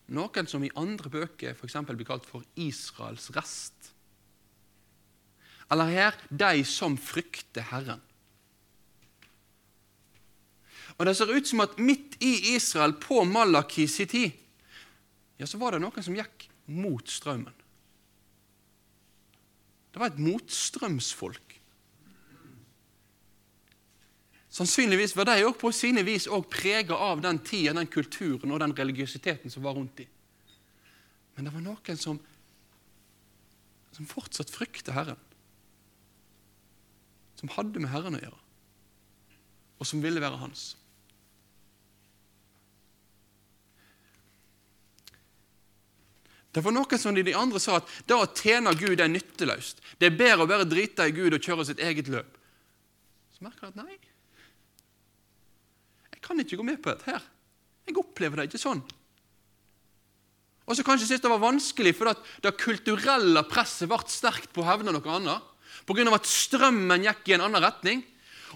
noen 0.07 0.49
som 0.49 0.63
i 0.63 0.73
andre 0.79 1.11
bøker 1.11 1.53
f.eks. 1.53 1.77
blir 1.91 2.07
kalt 2.07 2.25
for 2.25 2.45
Israels 2.55 3.29
rest. 3.35 3.91
Eller 5.69 5.91
her 5.91 6.19
de 6.29 6.63
som 6.65 6.95
frykter 6.97 7.65
Herren. 7.73 8.01
Og 10.97 11.05
Det 11.05 11.13
ser 11.17 11.29
ut 11.29 11.47
som 11.47 11.61
at 11.61 11.77
midt 11.79 12.17
i 12.21 12.55
Israel, 12.55 12.93
på 12.93 13.23
Malakis 13.23 13.97
tid, 14.09 14.31
ja, 15.37 15.45
så 15.45 15.59
var 15.61 15.75
det 15.75 15.81
noen 15.83 16.03
som 16.03 16.15
gikk 16.17 16.47
mot 16.73 17.05
strømmen. 17.09 17.53
Det 19.93 20.01
var 20.01 20.09
et 20.09 20.21
motstrømsfolk. 20.21 21.53
Sannsynligvis 24.57 25.13
var 25.17 25.27
de 25.29 25.43
òg 25.45 25.53
på 25.61 25.69
sine 25.75 26.01
vis 26.05 26.25
også 26.25 26.49
prega 26.49 26.97
av 26.97 27.21
den 27.21 27.37
tida, 27.45 27.75
den 27.77 27.89
kulturen 27.89 28.53
og 28.53 28.61
den 28.63 28.73
religiøsiteten 28.73 29.53
som 29.53 29.65
var 29.65 29.77
rundt 29.77 29.99
dem. 29.99 30.09
Men 31.35 31.45
det 31.45 31.53
var 31.53 31.61
noen 31.61 31.99
som, 32.01 32.17
som 33.93 34.09
fortsatt 34.09 34.49
frykta 34.49 34.95
Herren. 34.95 35.19
Som 37.37 37.53
hadde 37.53 37.83
med 37.83 37.93
Herren 37.93 38.17
å 38.17 38.21
gjøre, 38.23 38.39
og 39.77 39.85
som 39.85 40.01
ville 40.01 40.23
være 40.23 40.41
hans. 40.41 40.71
Det 46.57 46.63
var 46.65 46.73
noen 46.73 46.97
som 46.97 47.13
de 47.13 47.33
andre 47.37 47.59
sa 47.61 47.75
at 47.77 47.89
det 48.09 48.15
å 48.17 48.25
tjene 48.33 48.71
Gud 48.73 48.97
er 48.97 49.11
nytteløst. 49.13 49.83
Det 50.01 50.07
er 50.09 50.15
bedre 50.17 50.47
å 50.47 50.49
bare 50.49 50.65
drite 50.65 51.05
i 51.05 51.13
Gud 51.13 51.35
og 51.37 51.43
kjøre 51.43 51.67
sitt 51.67 51.81
eget 51.85 52.09
løp. 52.09 52.31
Så 53.35 53.45
merker 53.45 53.67
jeg 53.67 53.75
at 53.75 53.77
nei, 53.77 53.97
jeg 56.15 56.23
kan 56.25 56.41
ikke 56.41 56.57
gå 56.57 56.65
med 56.65 56.79
på 56.81 56.89
dette 56.89 57.11
her. 57.11 57.27
Jeg 57.85 57.99
opplever 58.01 58.41
det 58.41 58.47
ikke 58.49 58.63
sånn. 58.63 58.81
Og 60.65 60.75
så 60.75 60.83
kanskje 60.83 61.11
syntes 61.11 61.23
det 61.23 61.31
var 61.31 61.45
vanskelig 61.45 61.93
fordi 61.95 62.41
det 62.43 62.55
kulturelle 62.57 63.43
presset 63.47 63.91
ble 63.91 64.01
sterkt 64.09 64.49
på 64.55 64.65
å 64.65 64.67
hevne 64.71 64.95
noe 64.95 65.13
annet. 65.13 65.53
Pga. 65.85 66.09
at 66.09 66.25
strømmen 66.25 67.05
gikk 67.05 67.29
i 67.29 67.37
en 67.37 67.45
annen 67.45 67.63
retning. 67.63 68.01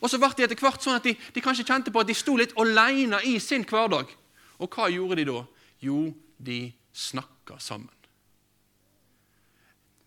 Og 0.02 0.10
så 0.10 0.18
ble 0.18 0.34
de 0.36 0.48
etter 0.48 0.58
hvert 0.58 0.82
sånn 0.82 0.98
at 0.98 1.06
de, 1.06 1.14
de 1.14 1.44
kanskje 1.46 1.70
kjente 1.70 1.94
på 1.94 2.02
at 2.02 2.10
de 2.10 2.18
sto 2.18 2.34
litt 2.40 2.58
alene 2.58 3.22
i 3.30 3.38
sin 3.38 3.62
hverdag. 3.62 4.10
Og 4.58 4.74
hva 4.74 4.90
gjorde 4.90 5.22
de 5.22 5.30
da? 5.30 5.46
Jo, 5.86 6.10
de 6.42 6.64
snakka 6.92 7.41
sammen. 7.60 7.90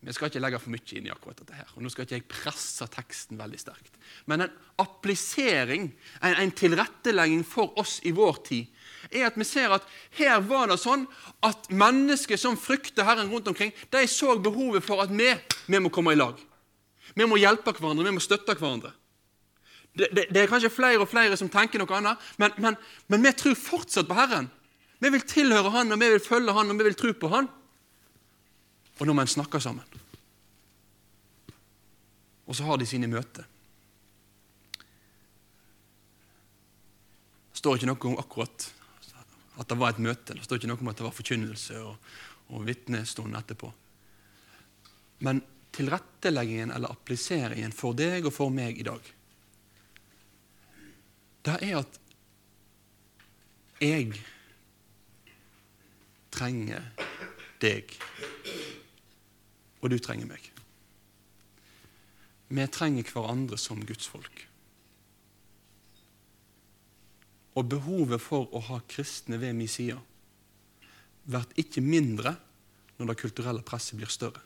Vi 0.05 0.13
skal 0.13 0.29
ikke 0.29 0.41
legge 0.43 0.59
for 0.61 0.69
mye 0.69 0.97
inn 0.99 1.07
i 1.07 1.11
akkurat 1.13 1.39
dette. 1.39 1.55
her, 1.57 1.69
og 1.73 1.81
Nå 1.81 1.89
skal 1.89 2.05
ikke 2.05 2.17
jeg 2.19 2.27
presse 2.29 2.85
teksten 2.93 3.39
veldig 3.39 3.57
sterkt. 3.57 3.95
Men 4.29 4.45
en 4.45 4.57
applisering, 4.77 5.87
en, 6.21 6.35
en 6.43 6.51
tilrettelegging 6.53 7.41
for 7.47 7.73
oss 7.81 7.97
i 8.05 8.13
vår 8.13 8.37
tid, 8.45 8.67
er 9.09 9.25
at 9.31 9.39
vi 9.39 9.47
ser 9.49 9.73
at 9.73 9.87
her 10.19 10.43
var 10.45 10.69
det 10.69 10.77
sånn 10.81 11.07
at 11.45 11.71
mennesker 11.73 12.37
som 12.37 12.57
frykter 12.57 13.07
Herren 13.07 13.31
rundt 13.33 13.49
omkring, 13.49 13.73
de 13.89 14.03
så 14.05 14.37
behovet 14.37 14.85
for 14.85 15.01
at 15.01 15.09
vi, 15.09 15.31
vi 15.65 15.81
må 15.81 15.89
komme 15.89 16.13
i 16.13 16.19
lag. 16.21 16.37
Vi 17.17 17.25
må 17.25 17.41
hjelpe 17.41 17.73
hverandre, 17.73 18.05
vi 18.05 18.13
må 18.13 18.21
støtte 18.21 18.53
hverandre. 18.53 18.93
Det, 19.95 20.11
det, 20.11 20.27
det 20.29 20.43
er 20.43 20.51
kanskje 20.51 20.73
flere 20.75 21.01
og 21.01 21.09
flere 21.09 21.37
som 21.39 21.49
tenker 21.49 21.81
noe 21.81 21.97
annet, 21.97 22.21
men, 22.37 22.53
men, 22.61 22.77
men 23.09 23.25
vi 23.25 23.33
tror 23.39 23.57
fortsatt 23.57 24.09
på 24.09 24.17
Herren. 24.17 24.51
Vi 24.99 25.11
vil 25.11 25.23
tilhøre 25.27 25.71
Han, 25.75 25.91
og 25.91 25.99
vi 25.99 26.09
vil 26.13 26.23
følge 26.23 26.53
Han, 26.55 26.71
og 26.71 26.79
vi 26.79 26.87
vil 26.87 26.97
tro 26.99 27.13
på 27.19 27.31
Han 27.33 27.49
og 28.99 29.07
når 29.07 29.17
man 29.17 29.27
snakker 29.27 29.59
sammen. 29.59 29.83
Og 32.45 32.55
så 32.55 32.63
har 32.63 32.77
de 32.77 32.87
sine 32.87 33.09
møter. 33.11 33.47
Det 37.51 37.59
står 37.59 37.79
ikke 37.79 37.89
noe 37.89 38.11
om 38.11 38.19
akkurat 38.21 38.67
at 39.55 39.67
det 39.71 39.77
var 39.79 39.95
et 39.95 40.03
møte. 40.03 40.35
Det 40.35 40.45
står 40.45 40.59
ikke 40.59 40.69
noe 40.69 40.83
om 40.83 40.91
at 40.91 40.99
det 40.99 41.07
var 41.07 41.15
forkynnelse 41.15 41.81
og, 41.81 42.13
og 42.53 42.63
vitnestund 42.67 43.35
etterpå. 43.39 43.71
Men 45.25 45.41
tilretteleggingen 45.75 46.71
eller 46.75 46.93
appliseringen 46.93 47.73
for 47.75 47.97
deg 47.97 48.27
og 48.27 48.35
for 48.35 48.53
meg 48.53 48.79
i 48.79 48.87
dag, 48.87 49.11
det 51.45 51.55
er 51.61 51.81
at 51.81 51.99
jeg 53.83 54.13
trenger 56.35 56.91
deg 57.63 57.95
og 59.85 59.91
du 59.93 59.99
trenger 60.01 60.25
meg. 60.25 60.41
Vi 62.49 62.65
trenger 62.73 63.05
hverandre 63.05 63.57
som 63.61 63.83
Guds 63.85 64.07
folk. 64.09 64.41
Og 67.55 67.69
behovet 67.69 68.21
for 68.21 68.49
å 68.49 68.63
ha 68.67 68.79
kristne 68.89 69.37
ved 69.41 69.53
min 69.57 69.69
side, 69.69 69.99
blir 71.25 71.61
ikke 71.61 71.85
mindre 71.85 72.35
når 72.97 73.11
det 73.11 73.19
kulturelle 73.21 73.65
presset 73.65 73.99
blir 73.99 74.09
større. 74.09 74.41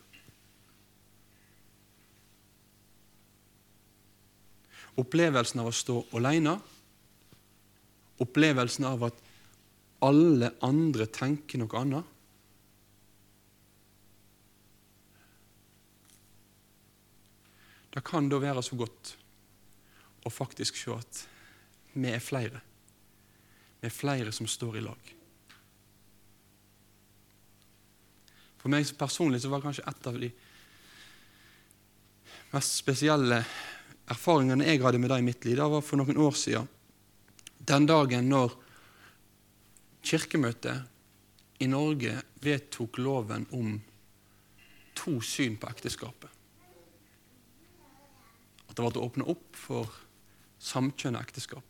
Opplevelsen 5.00 5.64
av 5.64 5.70
å 5.72 5.76
stå 5.76 6.02
alene, 6.20 6.58
opplevelsen 8.20 8.88
av 8.90 9.08
at 9.08 9.28
alle 10.06 10.54
andre 10.66 11.10
tenker 11.12 11.60
noe 11.62 11.80
annet 11.80 12.16
Det 17.90 18.04
kan 18.06 18.30
da 18.30 18.38
være 18.40 18.62
så 18.64 18.78
godt 18.80 19.16
å 20.24 20.32
faktisk 20.32 20.78
se 20.78 20.94
at 20.94 21.22
vi 21.98 22.12
er 22.14 22.22
flere. 22.22 22.62
Vi 23.82 23.90
er 23.90 23.96
flere 23.96 24.32
som 24.36 24.48
står 24.48 24.78
i 24.78 24.84
lag. 24.86 25.10
For 28.60 28.72
meg 28.72 28.92
personlig 29.00 29.42
så 29.42 29.50
var 29.50 29.60
det 29.60 29.70
kanskje 29.70 29.88
et 29.90 30.08
av 30.12 30.20
de 30.22 30.30
mest 32.54 32.78
spesielle 32.78 33.42
erfaringene 34.10 34.68
jeg 34.68 34.84
hadde 34.84 35.02
med 35.02 35.12
det 35.14 35.20
i 35.22 35.26
mitt 35.26 35.46
liv, 35.46 35.58
det 35.58 35.70
var 35.74 35.86
for 35.86 36.02
noen 36.02 36.18
år 36.20 36.38
siden. 36.38 36.68
Den 37.58 37.90
dagen 37.90 38.30
når 38.30 38.56
Kirkemøtet 40.06 40.86
i 41.60 41.68
Norge 41.68 42.16
vedtok 42.44 43.00
loven 43.04 43.48
om 43.56 43.74
to 44.96 45.20
syn 45.24 45.58
på 45.60 45.70
ekteskapet. 45.72 46.30
At 48.70 48.76
det 48.76 48.86
var 48.86 48.94
til 48.94 49.02
å 49.02 49.10
åpne 49.10 49.28
opp 49.32 49.58
for 49.58 49.92
samkjønnet 50.64 51.24
ekteskap. 51.28 51.66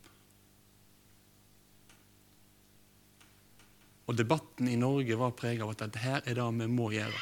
Og 4.09 4.17
Debatten 4.17 4.69
i 4.69 4.77
Norge 4.79 5.17
var 5.17 5.35
preget 5.37 5.61
av 5.61 5.75
at 5.75 5.83
dette 5.83 6.01
her 6.01 6.23
er 6.25 6.39
det 6.39 6.47
vi 6.63 6.67
må 6.73 6.89
gjøre. 6.95 7.19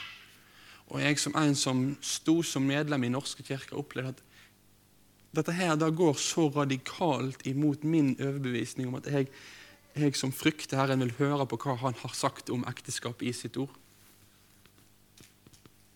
Og 0.87 1.01
jeg 1.03 1.19
som 1.19 1.35
en 1.35 1.55
som 1.59 1.81
sto 1.99 2.39
som 2.47 2.63
medlem 2.63 3.03
i 3.03 3.11
Norske 3.11 3.43
kirke, 3.43 3.75
opplevde 3.75 4.15
at 4.15 4.23
dette 5.35 5.51
her 5.51 5.75
da 5.75 5.89
går 5.91 6.15
så 6.15 6.47
radikalt 6.55 7.43
imot 7.45 7.83
min 7.83 8.13
overbevisning 8.15 8.87
om 8.87 8.95
at 9.01 9.09
jeg, 9.11 9.27
jeg 9.99 10.15
som 10.19 10.33
frykter 10.33 10.77
Herren, 10.79 11.03
vil 11.03 11.15
høre 11.17 11.47
på 11.49 11.59
hva 11.61 11.75
Han 11.81 11.97
har 12.01 12.13
sagt 12.13 12.49
om 12.53 12.65
ekteskap 12.69 13.21
i 13.21 13.33
sitt 13.33 13.57
ord. 13.57 13.73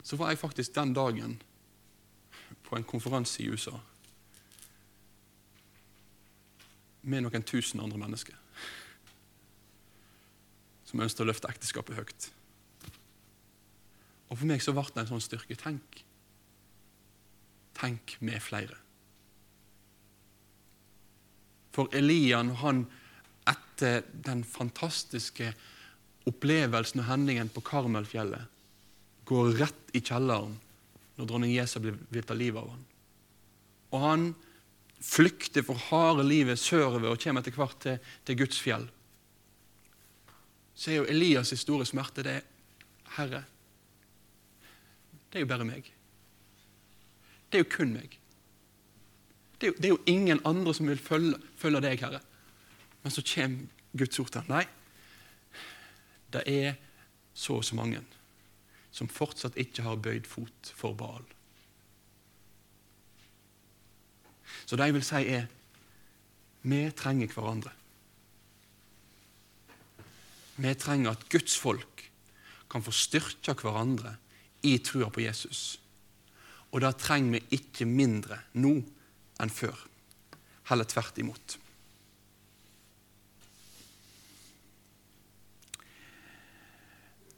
Så 0.03 0.17
var 0.17 0.31
jeg 0.31 0.41
faktisk 0.41 0.75
den 0.75 0.93
dagen 0.93 1.39
på 2.65 2.75
en 2.75 2.87
konferanse 2.87 3.43
i 3.43 3.49
USA 3.51 3.77
med 7.01 7.25
noen 7.25 7.43
tusen 7.43 7.81
andre 7.81 7.97
mennesker 7.97 8.37
som 10.91 11.01
ønsket 11.01 11.23
å 11.23 11.27
løfte 11.29 11.49
ekteskapet 11.49 11.95
høyt. 11.95 12.27
Og 14.31 14.37
For 14.37 14.47
meg 14.47 14.63
så 14.63 14.73
ble 14.75 14.83
det 14.91 15.03
en 15.05 15.09
sånn 15.13 15.23
styrke. 15.23 15.55
Tenk. 15.59 16.01
Tenk 17.79 18.17
med 18.19 18.43
flere. 18.43 18.75
For 21.71 21.91
Elian 21.95 22.51
han 22.59 22.85
etter 23.81 24.03
den 24.13 24.43
fantastiske 24.45 25.53
opplevelsen 26.29 27.01
og 27.01 27.09
hendingen 27.09 27.49
på 27.49 27.63
Karmelfjellet 27.65 28.45
går 29.25 29.57
rett 29.57 29.95
i 29.97 30.01
kjelleren 30.01 30.53
når 31.17 31.27
dronning 31.29 31.53
Jesa 31.53 31.81
blir 31.81 32.21
tatt 32.21 32.37
livet 32.37 32.61
av 32.61 32.69
ham. 32.73 32.83
Og 33.91 34.03
han 34.05 34.27
flykter 35.01 35.65
for 35.65 35.79
harde 35.89 36.23
livet 36.27 36.61
sørover 36.61 37.11
og 37.11 37.21
kommer 37.21 37.41
etter 37.41 37.57
hvert 37.57 37.79
til, 37.81 37.97
til 38.25 38.37
Guds 38.43 38.61
fjell. 38.61 38.85
Så 40.77 40.91
er 40.91 41.01
jo 41.01 41.09
Elias' 41.09 41.57
store 41.59 41.85
smerte 41.89 42.25
det 42.25 42.39
Herre, 43.17 43.43
det 45.31 45.39
er 45.39 45.43
jo 45.45 45.49
bare 45.51 45.67
meg. 45.67 45.85
Det 47.51 47.59
er 47.59 47.63
jo 47.63 47.71
kun 47.71 47.93
meg. 47.95 48.17
Det 49.59 49.67
er, 49.67 49.71
jo, 49.71 49.75
det 49.77 49.87
er 49.87 49.93
jo, 49.93 50.01
ingen 50.09 50.39
andre 50.47 50.73
som 50.75 50.89
vil 50.89 50.99
følge, 50.99 51.37
følge 51.59 51.81
deg, 51.83 52.01
Herre. 52.01 52.19
Men 53.01 53.13
så 53.13 53.23
kommer 53.25 53.67
Guds 53.97 54.19
ord 54.19 54.31
til 54.31 54.49
Nei, 54.51 54.63
det 56.31 56.43
er 56.47 56.75
så 57.33 57.57
og 57.59 57.65
så 57.65 57.75
mange 57.75 58.01
som 58.91 59.09
fortsatt 59.11 59.57
ikke 59.59 59.85
har 59.85 59.99
bøyd 60.03 60.27
fot 60.27 60.71
for 60.75 60.95
Baal. 60.99 61.23
Så 64.65 64.75
det 64.75 64.89
jeg 64.89 64.95
vil 64.97 65.05
si, 65.05 65.21
er 65.31 65.47
vi 66.61 66.81
trenger 66.95 67.31
hverandre. 67.31 67.71
Vi 70.61 70.73
trenger 70.77 71.15
at 71.15 71.23
Guds 71.31 71.55
folk 71.57 72.03
kan 72.71 72.83
få 72.85 72.93
styrke 72.93 73.55
hverandre 73.57 74.13
i 74.67 74.77
trua 74.83 75.09
på 75.09 75.23
Jesus. 75.23 75.79
Og 76.71 76.83
det 76.83 76.93
trenger 77.01 77.39
vi 77.39 77.57
ikke 77.57 77.87
mindre 77.87 78.37
nå 78.61 78.75
enn 79.41 79.51
før. 79.51 79.75
Heller 80.69 80.87
tvert 80.87 81.17
imot. 81.19 81.57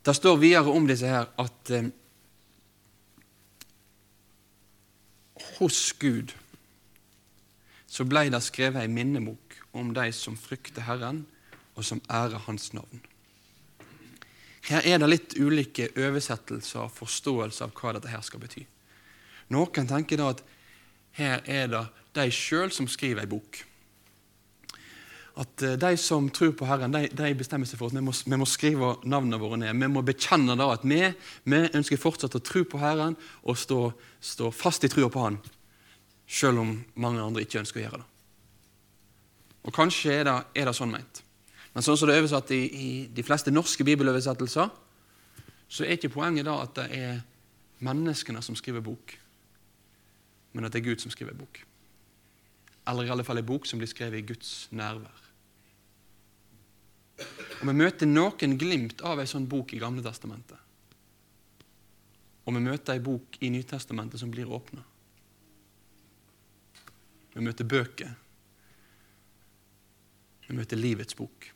Det 0.03 0.15
står 0.15 0.37
videre 0.37 0.71
om 0.71 0.87
disse 0.87 1.07
her 1.07 1.29
at 1.39 1.71
eh, 1.71 1.91
hos 5.59 5.93
Gud 5.99 6.33
så 7.87 8.05
ble 8.09 8.25
det 8.33 8.41
skrevet 8.41 8.81
ei 8.81 8.89
minnebok 8.91 9.59
om 9.77 9.93
de 9.93 10.07
som 10.15 10.35
frykter 10.37 10.87
Herren, 10.87 11.23
og 11.75 11.85
som 11.85 12.01
ærer 12.09 12.41
Hans 12.45 12.71
navn. 12.73 13.01
Her 14.69 14.85
er 14.87 14.99
det 15.01 15.09
litt 15.09 15.35
ulike 15.37 15.89
oversettelser 15.97 16.85
og 16.85 16.93
forståelser 16.95 17.67
av 17.67 17.73
hva 17.77 17.93
dette 17.95 18.11
her 18.11 18.21
skal 18.25 18.41
bety. 18.43 18.63
Noen 19.53 19.89
tenker 19.89 20.21
da 20.21 20.29
at 20.33 20.43
her 21.17 21.43
er 21.49 21.69
det 21.69 21.83
de 22.17 22.27
sjøl 22.33 22.71
som 22.73 22.89
skriver 22.89 23.25
ei 23.25 23.29
bok. 23.29 23.59
At 25.39 25.61
eh, 25.65 25.77
De 25.81 25.97
som 25.97 26.29
tror 26.29 26.53
på 26.57 26.67
Herren, 26.69 26.93
de, 26.93 27.07
de 27.09 27.33
bestemmer 27.37 27.69
seg 27.69 27.79
for 27.79 27.89
at 27.89 27.97
vi 27.97 28.03
må, 28.05 28.13
vi 28.13 28.39
må, 28.39 28.47
skrive 28.49 28.93
navnene 29.09 29.39
våre 29.41 29.57
ned. 29.61 29.73
Vi 29.81 29.89
må 29.89 30.03
bekjenne 30.05 30.57
da 30.59 30.69
at 30.75 30.85
vi, 30.85 31.01
vi 31.49 31.61
ønsker 31.73 32.01
fortsatt 32.01 32.37
å 32.37 32.43
tro 32.43 32.65
på 32.69 32.81
Herren 32.81 33.17
og 33.41 33.57
stå, 33.57 33.79
stå 34.21 34.51
fast 34.53 34.85
i 34.85 34.91
trua 34.93 35.09
på 35.13 35.25
Han, 35.25 35.39
selv 36.27 36.63
om 36.63 36.75
mange 36.95 37.23
andre 37.23 37.45
ikke 37.45 37.63
ønsker 37.63 37.81
å 37.81 37.85
gjøre 37.87 38.01
det. 38.03 38.09
Og 39.63 39.73
Kanskje 39.73 40.19
er 40.19 40.27
det, 40.27 40.37
er 40.59 40.67
det 40.67 40.75
sånn 40.77 40.91
meint. 40.91 41.23
Men 41.73 41.85
sånn 41.85 41.97
som 41.97 42.09
det 42.09 42.17
er 42.17 42.21
oversatt 42.21 42.51
i, 42.53 42.61
i 42.67 42.87
de 43.09 43.25
fleste 43.25 43.51
norske 43.53 43.85
bibeloversettelser, 43.87 44.79
så 45.73 45.85
er 45.85 45.95
ikke 45.95 46.13
poenget 46.13 46.45
da 46.45 46.59
at 46.61 46.75
det 46.77 46.87
er 46.93 47.21
menneskene 47.83 48.43
som 48.45 48.57
skriver 48.59 48.83
bok 48.85 49.15
men 50.53 50.65
at 50.65 50.73
det 50.73 50.83
er 50.83 50.89
Gud 50.91 51.01
som 51.01 51.11
skriver 51.11 51.35
bok. 51.37 51.59
Eller 52.87 53.07
i 53.07 53.13
alle 53.13 53.25
fall 53.25 53.41
en 53.41 53.47
bok 53.47 53.65
som 53.67 53.81
blir 53.81 53.89
skrevet 53.89 54.21
i 54.21 54.27
Guds 54.33 54.67
nærvær. 54.71 55.22
Og 57.17 57.67
Vi 57.67 57.73
møter 57.73 58.09
noen 58.09 58.57
glimt 58.57 59.01
av 59.01 59.21
en 59.21 59.29
sånn 59.29 59.47
bok 59.49 59.73
i 59.73 59.79
Gamle 59.81 60.03
testamentet. 60.03 60.59
Og 62.43 62.55
vi 62.57 62.59
møter 62.59 62.97
en 62.97 63.05
bok 63.05 63.37
i 63.39 63.49
Nytestamentet 63.53 64.19
som 64.19 64.31
blir 64.31 64.49
åpna. 64.51 64.83
Vi 67.33 67.41
møter 67.41 67.65
bøker. 67.65 68.11
Vi 70.47 70.55
møter 70.57 70.77
livets 70.77 71.15
bok. 71.15 71.47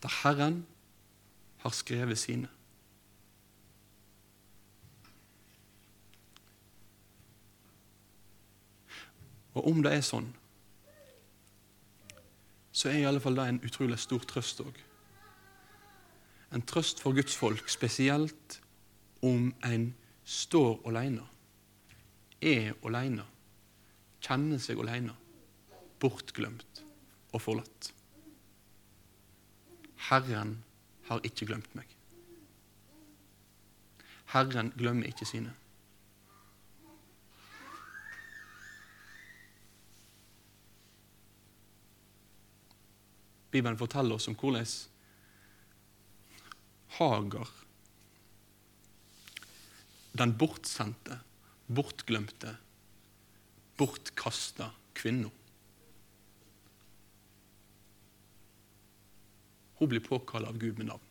Da 0.00 0.10
Herren 0.22 0.62
har 1.60 1.74
skrevet 1.76 2.18
sine. 2.18 2.48
Og 9.56 9.68
om 9.70 9.78
det 9.84 9.92
er 9.96 10.04
sånn, 10.04 10.28
så 12.76 12.90
er 12.90 12.98
i 13.00 13.06
alle 13.08 13.22
fall 13.24 13.38
det 13.38 13.46
en 13.48 13.62
utrolig 13.64 13.96
stor 14.02 14.24
trøst 14.28 14.60
òg. 14.60 14.80
En 16.52 16.64
trøst 16.68 17.00
for 17.00 17.16
Guds 17.16 17.36
folk, 17.36 17.70
spesielt 17.72 18.60
om 19.24 19.48
en 19.64 19.86
står 20.24 20.82
alene, 20.90 21.24
er 22.44 22.74
alene, 22.84 23.24
kjenner 24.20 24.60
seg 24.60 24.82
alene, 24.84 25.14
bortglemt 26.02 26.82
og 27.32 27.40
forlatt. 27.40 27.92
Herren 30.10 30.58
har 31.08 31.24
ikke 31.24 31.48
glemt 31.48 31.72
meg. 31.78 31.88
Herren 34.34 34.74
glemmer 34.76 35.08
ikke 35.08 35.26
sine. 35.28 35.54
Bibelen 43.50 43.78
forteller 43.78 44.18
oss 44.18 44.28
om 44.28 44.36
hvordan 44.38 44.66
Hagar, 46.96 47.48
den 50.16 50.32
bortsendte, 50.40 51.18
bortglemte, 51.66 52.56
bortkasta 53.76 54.70
kvinna 54.96 55.30
hun 59.76 59.88
blir 59.88 60.00
påkalt 60.00 60.48
av 60.48 60.58
Gud 60.58 60.78
med 60.78 60.86
navn. 60.86 61.02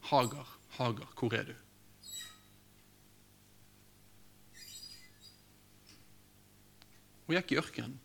Hagar, 0.00 0.48
Hagar, 0.68 1.08
hvor 1.18 1.34
er 1.34 1.48
du? 1.48 1.54
Hun 7.26 7.34
gikk 7.38 7.54
i 7.54 7.58
ørkenen. 7.58 7.96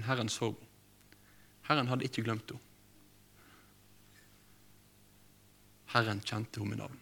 Men 0.00 0.08
Herren 0.08 0.28
så 0.32 0.46
henne. 0.46 0.66
Herren 1.68 1.88
hadde 1.90 2.06
ikke 2.08 2.22
glemt 2.24 2.48
henne. 2.48 2.62
Herren 5.92 6.22
kjente 6.24 6.62
henne 6.62 6.70
med 6.70 6.80
navn. 6.80 6.96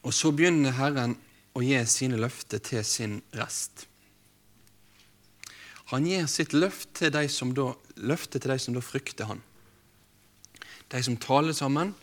Og 0.00 0.16
så 0.16 0.32
begynner 0.32 0.72
Herren 0.80 1.18
å 1.52 1.60
gi 1.60 1.84
sine 1.84 2.16
løfter 2.16 2.64
til 2.64 2.80
sin 2.88 3.20
rest. 3.36 3.84
Han 5.92 6.08
gir 6.08 6.24
sitt 6.32 6.56
løft 6.56 6.94
til 6.96 7.12
de 7.12 7.28
som 7.28 7.52
da, 7.52 7.74
løfte 8.00 8.40
til 8.40 8.54
de 8.54 8.60
som 8.62 8.80
da 8.80 8.80
frykter 8.80 9.28
han. 9.28 9.44
De 10.90 11.02
som 11.02 11.16
taler 11.16 11.54
sammen, 11.54 11.94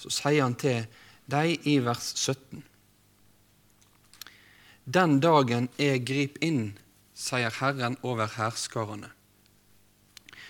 så 0.00 0.10
sier 0.10 0.42
han 0.42 0.56
til 0.58 0.86
dem 1.30 1.66
i 1.68 1.78
vers 1.84 2.12
17. 2.16 2.62
Den 4.84 5.20
dagen 5.22 5.68
jeg 5.78 6.02
griper 6.08 6.42
inn, 6.42 6.62
sier 7.14 7.52
Herren 7.60 7.98
over 8.02 8.30
hærskarene, 8.34 9.12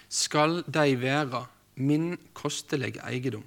skal 0.08 0.62
de 0.64 0.94
være 1.00 1.42
min 1.76 2.14
kostelige 2.36 3.02
eiendom, 3.04 3.44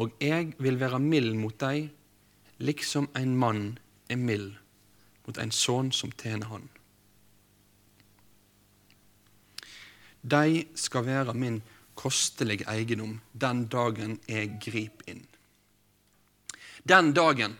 og 0.00 0.16
jeg 0.22 0.54
vil 0.58 0.80
være 0.80 0.98
mild 0.98 1.34
mot 1.38 1.54
dem, 1.60 1.90
liksom 2.58 3.08
en 3.16 3.36
mann 3.36 3.64
er 4.08 4.18
mild 4.18 4.54
mot 5.26 5.38
en 5.38 5.52
sønn 5.54 5.92
som 5.94 6.10
tjener 6.18 6.50
han. 6.50 6.66
De 10.22 10.64
skal 10.74 11.06
være 11.06 11.34
min 11.34 11.60
kostelige 11.60 11.79
eiendom 12.66 13.20
den 13.32 13.66
dagen 13.68 14.18
jeg 14.28 14.56
griper 14.62 15.10
inn. 15.12 15.26
Den 16.84 17.12
dagen, 17.12 17.56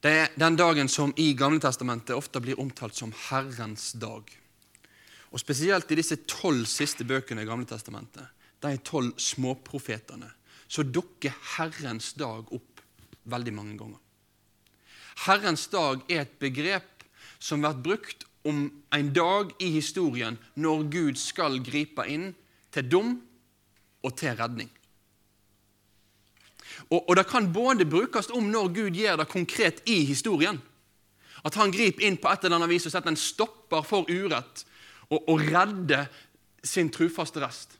det 0.00 0.10
er 0.10 0.28
den 0.40 0.56
dagen 0.56 0.88
som 0.88 1.12
i 1.16 1.34
Gamletestamentet 1.36 2.16
ofte 2.16 2.40
blir 2.40 2.60
omtalt 2.60 2.96
som 2.96 3.12
Herrens 3.28 3.92
dag. 3.92 4.24
Og 5.30 5.40
Spesielt 5.40 5.90
i 5.92 5.98
disse 6.00 6.16
tolv 6.26 6.64
siste 6.66 7.04
bøkene 7.04 7.44
i 7.44 7.48
Gamletestamentet, 7.48 8.24
de 8.60 8.76
tolv 8.84 9.12
småprofetene, 9.20 10.30
så 10.68 10.82
dukker 10.82 11.34
Herrens 11.56 12.12
dag 12.14 12.48
opp 12.52 12.80
veldig 13.30 13.52
mange 13.54 13.76
ganger. 13.78 14.00
Herrens 15.26 15.66
dag 15.68 16.00
er 16.08 16.24
et 16.24 16.38
begrep 16.40 17.04
som 17.40 17.64
vært 17.64 17.82
brukt 17.84 18.26
om 18.48 18.68
en 18.96 19.10
dag 19.12 19.52
i 19.60 19.68
historien 19.74 20.38
når 20.56 20.86
Gud 20.92 21.20
skal 21.20 21.58
gripe 21.64 22.06
inn 22.08 22.30
til 22.74 22.86
dom 22.90 23.14
og 24.02 24.16
til 24.16 24.36
redning. 24.38 24.70
Og, 26.90 27.08
og 27.08 27.16
Det 27.16 27.26
kan 27.28 27.52
både 27.52 27.86
brukes 27.86 28.30
om 28.30 28.50
når 28.50 28.72
Gud 28.74 28.96
gjør 28.96 29.20
det 29.20 29.28
konkret 29.28 29.82
i 29.86 30.04
historien. 30.04 30.60
At 31.44 31.56
han 31.56 31.72
griper 31.72 32.04
inn 32.04 32.18
på 32.20 32.28
et 32.28 32.44
eller 32.44 32.60
annet 32.60 32.72
vis 32.72 32.86
og 32.86 32.92
setter 32.92 33.12
en 33.12 33.20
stopper 33.20 33.84
for 33.86 34.08
urett 34.10 34.64
og, 35.10 35.22
og 35.26 35.40
redder 35.40 36.08
sin 36.64 36.90
trufaste 36.92 37.40
rest. 37.40 37.76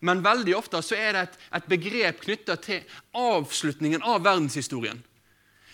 Men 0.00 0.22
veldig 0.24 0.54
ofte 0.56 0.80
så 0.82 0.96
er 0.96 1.12
det 1.14 1.22
et, 1.26 1.38
et 1.58 1.68
begrep 1.68 2.22
knytta 2.24 2.56
til 2.62 2.96
avslutningen 3.18 4.02
av 4.02 4.22
verdenshistorien. 4.24 5.02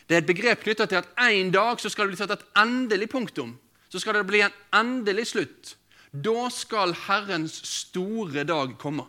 Det 0.08 0.16
er 0.16 0.22
et 0.24 0.30
begrep 0.30 0.64
knytta 0.64 0.88
til 0.88 1.02
at 1.02 1.10
en 1.28 1.52
dag 1.52 1.80
så 1.80 1.92
skal 1.92 2.08
det 2.08 2.16
bli 2.16 2.20
satt 2.20 2.34
et 2.34 2.46
endelig 2.58 3.10
punktum. 3.12 3.54
Så 3.88 4.00
skal 4.02 4.18
det 4.18 4.26
bli 4.28 4.42
en 4.44 4.56
endelig 4.74 5.28
slutt. 5.30 5.76
Da 6.12 6.48
skal 6.52 6.94
Herrens 7.06 7.58
store 7.68 8.44
dag 8.48 8.76
komme. 8.80 9.04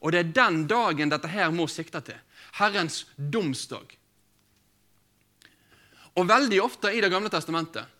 Og 0.00 0.12
det 0.12 0.20
er 0.20 0.34
den 0.34 0.64
dagen 0.70 1.10
dette 1.10 1.30
her 1.30 1.50
må 1.54 1.66
sikte 1.70 2.02
til. 2.06 2.18
Herrens 2.58 3.04
domsdag. 3.16 3.94
Og 6.18 6.26
veldig 6.26 6.60
ofte 6.62 6.90
i 6.94 7.00
Det 7.00 7.10
gamle 7.12 7.30
testamentet 7.30 7.94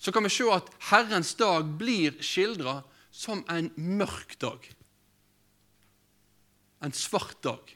så 0.00 0.12
kan 0.12 0.24
vi 0.24 0.30
se 0.32 0.46
at 0.48 0.70
Herrens 0.88 1.34
dag 1.36 1.66
blir 1.76 2.14
skildra 2.24 2.78
som 3.12 3.42
en 3.52 3.66
mørk 3.76 4.38
dag. 4.40 4.64
En 6.80 6.94
svart 6.96 7.36
dag. 7.44 7.74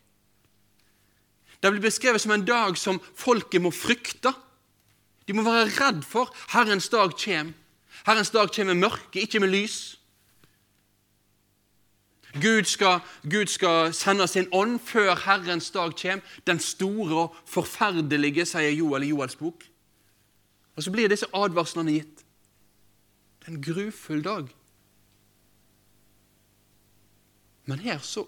Det 1.61 1.71
blir 1.71 1.85
beskrevet 1.85 2.23
som 2.25 2.33
en 2.33 2.47
dag 2.49 2.79
som 2.81 3.01
folket 3.13 3.61
må 3.61 3.69
frykte. 3.77 4.33
De 5.29 5.37
må 5.37 5.45
være 5.45 5.69
redd 5.77 6.01
for. 6.09 6.33
Herrens 6.57 6.89
dag 6.89 7.13
kommer. 7.13 7.53
Herrens 8.05 8.31
dag 8.31 8.51
kommer 8.53 8.75
med 8.75 8.89
mørke, 8.89 9.21
ikke 9.21 9.41
med 9.41 9.49
lys. 9.49 10.01
Gud 12.35 12.67
skal, 12.67 13.01
Gud 13.23 13.47
skal 13.47 13.95
sende 13.95 14.27
sin 14.29 14.49
ånd 14.53 14.81
før 14.83 15.15
Herrens 15.25 15.71
dag 15.71 15.95
kommer. 16.01 16.25
Den 16.47 16.59
store 16.59 17.23
og 17.23 17.37
forferdelige, 17.47 18.45
sier 18.47 18.75
Joel 18.75 19.07
i 19.07 19.13
Joels 19.13 19.39
bok. 19.39 19.65
Og 20.75 20.83
så 20.83 20.91
blir 20.91 21.09
disse 21.09 21.31
advarslene 21.33 21.95
gitt. 21.95 22.25
Det 23.41 23.49
er 23.49 23.55
en 23.55 23.63
grufull 23.63 24.25
dag. 24.25 24.51
Men 27.65 27.85
her 27.85 28.03
så 28.05 28.27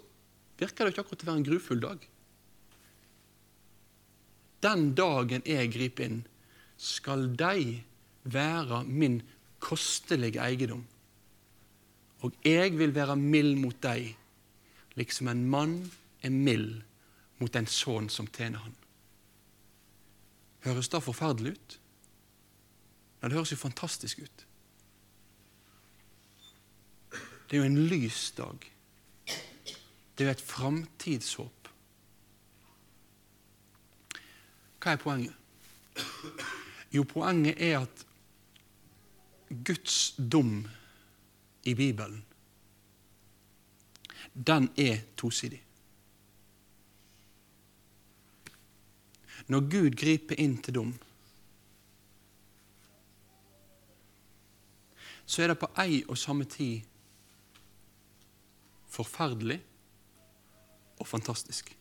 virker 0.60 0.86
det 0.86 0.94
ikke 0.94 1.04
akkurat 1.04 1.20
til 1.20 1.28
å 1.28 1.32
være 1.32 1.42
en 1.42 1.50
grufull 1.50 1.82
dag. 1.82 2.06
Den 4.64 4.92
dagen 4.96 5.44
jeg 5.44 5.72
griper 5.74 6.06
inn, 6.06 6.22
skal 6.76 7.26
de 7.36 7.82
være 8.24 8.84
min 8.86 9.20
kostelige 9.66 10.42
eiendom. 10.42 10.84
Og 12.24 12.32
jeg 12.44 12.78
vil 12.78 12.94
være 12.94 13.16
mild 13.18 13.56
mot 13.60 13.76
deg, 13.82 14.14
liksom 14.96 15.28
en 15.28 15.44
mann 15.50 15.76
er 16.22 16.32
mild 16.32 16.82
mot 17.38 17.56
en 17.56 17.68
sønn 17.68 18.08
som 18.12 18.28
tjener 18.32 18.62
han. 18.62 18.76
Høres 20.66 20.88
det 20.90 21.02
forferdelig 21.04 21.52
ut? 21.58 21.76
Ja, 23.20 23.28
det 23.28 23.36
høres 23.36 23.52
jo 23.52 23.58
fantastisk 23.60 24.22
ut. 24.22 24.46
Det 27.46 27.54
er 27.54 27.62
jo 27.62 27.68
en 27.68 27.84
lys 27.90 28.30
dag. 28.36 28.64
Det 29.26 30.24
er 30.24 30.30
jo 30.30 30.34
et 30.34 30.42
framtidshåp. 30.42 31.70
Hva 34.82 34.94
er 34.94 35.02
poenget? 35.02 35.34
Jo, 36.94 37.02
poenget 37.02 37.62
er 37.62 37.80
at 37.80 38.05
Guds 39.48 40.14
dom 40.18 40.66
i 41.64 41.74
Bibelen, 41.74 42.24
den 44.34 44.70
er 44.76 44.98
tosidig. 45.16 45.62
Når 49.46 49.60
Gud 49.70 49.94
griper 49.94 50.40
inn 50.42 50.56
til 50.62 50.74
dom, 50.74 50.92
så 55.26 55.42
er 55.42 55.52
det 55.52 55.58
på 55.60 55.70
ei 55.82 56.02
og 56.08 56.18
samme 56.18 56.46
tid 56.50 56.82
forferdelig 58.90 59.60
og 60.98 61.06
fantastisk. 61.06 61.76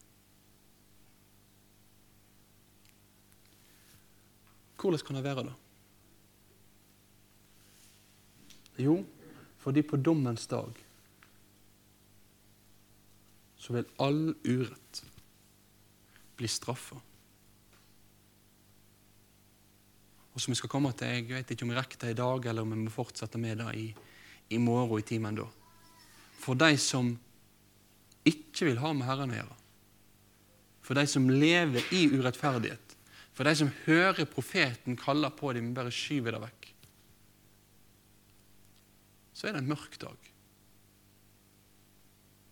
Hvordan 4.86 5.02
kan 5.06 5.16
det 5.16 5.24
være, 5.24 5.44
da? 5.48 5.65
Jo, 8.82 9.00
fordi 9.62 9.84
på 9.88 9.98
dommens 9.98 10.48
dag 10.52 10.82
så 13.66 13.74
vil 13.74 13.88
all 14.04 14.36
urett 14.44 15.02
bli 16.38 16.48
straffa. 16.52 16.98
Og 20.36 20.44
som 20.44 20.52
vi 20.52 20.60
skal 20.60 20.70
komme 20.70 20.92
til, 20.92 21.08
Jeg 21.08 21.30
vet 21.32 21.52
ikke 21.52 21.64
om 21.64 21.72
vi 21.72 21.78
rekker 21.78 21.98
det 21.98 22.10
i 22.12 22.20
dag, 22.20 22.46
eller 22.46 22.62
om 22.62 22.72
vi 22.72 22.84
må 22.84 22.92
fortsette 22.92 23.40
med 23.40 23.58
det 23.58 23.76
i, 23.80 23.86
i 24.50 24.58
morgen 24.58 25.00
i 25.00 25.08
timen 25.08 25.36
da. 25.36 25.48
For 26.44 26.54
de 26.54 26.76
som 26.78 27.16
ikke 28.26 28.68
vil 28.68 28.82
ha 28.84 28.92
med 28.94 29.08
Herren 29.08 29.32
å 29.32 29.40
gjøre, 29.40 29.58
for 30.86 31.00
de 31.00 31.08
som 31.08 31.30
lever 31.30 31.88
i 31.96 32.06
urettferdighet, 32.12 32.96
for 33.34 33.48
de 33.48 33.56
som 33.56 33.72
hører 33.86 34.30
profeten 34.30 35.00
kalle 35.00 35.32
på 35.34 35.54
dem, 35.56 35.74
bare 35.74 35.94
skyver 35.94 36.36
det 36.36 36.44
vekk. 36.44 36.65
Så 39.36 39.48
er 39.48 39.56
det 39.56 39.64
en 39.64 39.72
mørk 39.74 40.00
dag. 40.02 40.32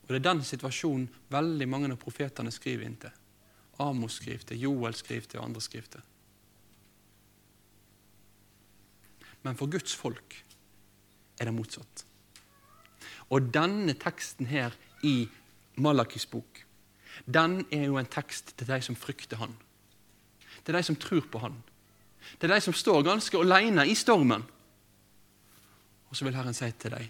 Og 0.03 0.09
Det 0.11 0.19
er 0.19 0.25
den 0.27 0.43
situasjonen 0.43 1.07
veldig 1.31 1.67
mange 1.71 1.91
av 1.93 2.01
profetene 2.01 2.51
skriver 2.51 2.85
inn 2.85 2.97
til. 2.99 3.13
Amos 3.81 4.19
skriver 4.19 4.43
til, 4.49 4.65
Joel 4.67 4.95
skriver 4.95 5.29
til, 5.29 5.39
og 5.39 5.47
andre 5.47 5.61
skriver 5.63 5.87
til. 5.95 6.09
Men 9.43 9.55
for 9.59 9.71
Guds 9.71 9.95
folk 9.95 10.35
er 11.39 11.47
det 11.47 11.55
motsatt. 11.55 12.03
Og 13.31 13.49
denne 13.53 13.95
teksten 13.99 14.47
her 14.51 14.75
i 15.03 15.27
Malakis 15.75 16.25
bok, 16.29 16.61
den 17.25 17.63
er 17.71 17.87
jo 17.87 17.97
en 17.97 18.09
tekst 18.09 18.53
til 18.57 18.67
de 18.67 18.79
som 18.81 18.95
frykter 18.95 19.39
Han. 19.41 19.55
Til 20.65 20.75
de 20.75 20.83
som 20.83 20.95
tror 20.95 21.25
på 21.31 21.39
Han. 21.39 21.57
Til 22.39 22.49
de 22.49 22.59
som 22.61 22.73
står 22.73 23.03
ganske 23.03 23.37
alene 23.37 23.87
i 23.87 23.95
stormen. 23.95 24.45
Og 26.13 26.17
så 26.17 26.27
vil 26.27 26.35
Herren 26.37 26.53
si 26.53 26.67
til 26.77 26.93
deg, 26.93 27.07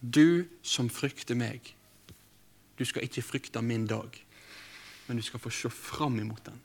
du 0.00 0.46
som 0.64 0.86
frykter 0.88 1.36
meg, 1.36 1.74
du 2.78 2.84
skal 2.88 3.04
ikke 3.04 3.24
frykte 3.24 3.60
min 3.60 3.84
dag, 3.84 4.16
men 5.06 5.20
du 5.20 5.24
skal 5.26 5.42
få 5.44 5.52
se 5.52 5.68
fram 5.68 6.16
imot 6.22 6.40
den. 6.46 6.56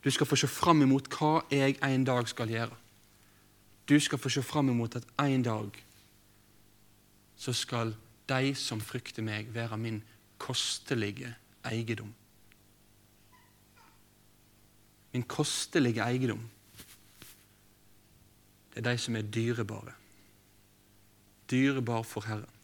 Du 0.00 0.08
skal 0.08 0.24
få 0.24 0.38
se 0.40 0.48
fram 0.48 0.80
imot 0.80 1.12
hva 1.12 1.42
jeg 1.52 1.76
en 1.84 2.08
dag 2.08 2.24
skal 2.32 2.48
gjøre. 2.48 2.80
Du 3.84 3.98
skal 4.00 4.22
få 4.22 4.32
se 4.32 4.40
fram 4.40 4.72
imot 4.72 4.96
at 4.96 5.12
en 5.26 5.44
dag 5.44 5.76
så 7.36 7.52
skal 7.52 7.92
de 8.32 8.54
som 8.56 8.80
frykter 8.80 9.20
meg, 9.20 9.52
være 9.52 9.76
min 9.76 10.00
kostelige 10.40 11.34
eiendom. 11.68 12.14
Min 15.12 15.28
kostelige 15.28 16.00
eiendom. 16.00 16.48
Det 18.72 18.80
er 18.80 18.92
de 18.94 18.98
som 19.04 19.20
er 19.20 19.28
dyrebare. 19.28 19.99
Dyrebar 21.50 22.04
for 22.06 22.26
Herren. 22.28 22.56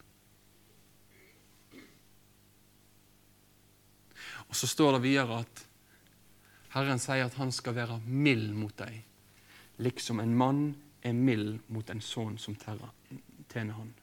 Og 4.47 4.57
Så 4.57 4.66
står 4.66 4.93
det 4.97 5.03
videre 5.03 5.41
at 5.43 5.62
Herren 6.76 7.01
sier 7.03 7.26
at 7.26 7.37
han 7.41 7.53
skal 7.53 7.74
være 7.76 8.01
mild 8.07 8.53
mot 8.55 8.74
deg, 8.78 9.01
liksom 9.82 10.20
en 10.20 10.34
mann 10.37 10.66
er 11.03 11.14
mild 11.16 11.62
mot 11.72 11.89
en 11.91 12.03
sønn 12.05 12.37
som 12.39 12.57
tjener 12.59 13.72
han. 13.72 13.95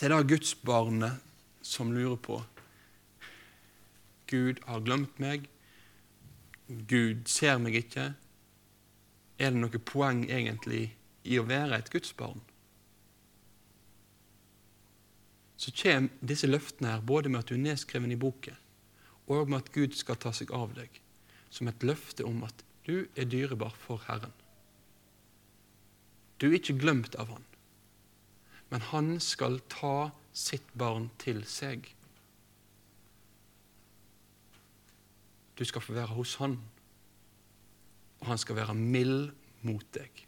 Til 0.00 0.14
det 0.14 0.22
gudsbarnet 0.32 1.20
som 1.60 1.92
lurer 1.92 2.16
på 2.16 2.38
Gud 4.30 4.62
har 4.66 4.84
glemt 4.86 5.18
meg, 5.22 5.48
Gud 6.68 7.26
ser 7.30 7.58
meg 7.58 7.74
ikke. 7.80 8.12
Er 9.40 9.50
det 9.50 9.58
noe 9.58 9.82
poeng 9.82 10.22
egentlig 10.28 10.92
i 11.26 11.40
å 11.40 11.46
være 11.48 11.80
et 11.80 11.90
gudsbarn? 11.90 12.42
Så 15.60 15.74
kommer 15.76 16.24
disse 16.24 16.48
løftene 16.48 16.94
her 16.94 17.04
både 17.04 17.28
med 17.28 17.42
at 17.42 17.50
du 17.50 17.56
er 17.58 17.64
nedskreven 17.64 18.14
i 18.14 18.20
boken, 18.20 18.56
og 19.26 19.50
med 19.50 19.64
at 19.64 19.72
Gud 19.74 19.98
skal 19.98 20.18
ta 20.22 20.32
seg 20.36 20.54
av 20.56 20.72
deg, 20.78 20.88
som 21.50 21.68
et 21.68 21.84
løfte 21.84 22.24
om 22.24 22.40
at 22.46 22.64
du 22.86 23.10
er 23.18 23.28
dyrebar 23.28 23.74
for 23.76 24.00
Herren. 24.06 24.32
Du 26.40 26.48
er 26.48 26.60
ikke 26.62 26.78
glemt 26.80 27.18
av 27.20 27.34
Han 27.34 27.44
men 28.70 28.80
han 28.80 29.20
skal 29.20 29.58
ta 29.68 30.10
sitt 30.32 30.66
barn 30.78 31.10
til 31.18 31.42
seg. 31.48 31.90
Du 35.60 35.66
skal 35.68 35.84
få 35.84 35.92
være 35.92 36.14
hos 36.16 36.38
han, 36.40 36.56
og 38.20 38.26
han 38.32 38.38
skal 38.40 38.56
være 38.56 38.74
mild 38.74 39.28
mot 39.68 39.84
deg. 39.92 40.24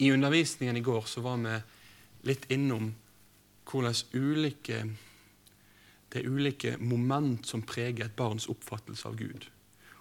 I 0.00 0.08
undervisningen 0.14 0.80
i 0.80 0.84
går 0.84 1.04
så 1.04 1.20
var 1.20 1.36
vi 1.44 1.58
litt 2.30 2.48
innom 2.48 2.94
hvordan 3.68 4.00
ulike, 4.16 4.82
det 6.10 6.22
er 6.22 6.32
ulike 6.32 6.76
moment 6.80 7.44
som 7.46 7.60
preger 7.60 8.06
et 8.06 8.16
barns 8.16 8.48
oppfattelse 8.48 9.04
av 9.10 9.20
Gud. 9.20 9.50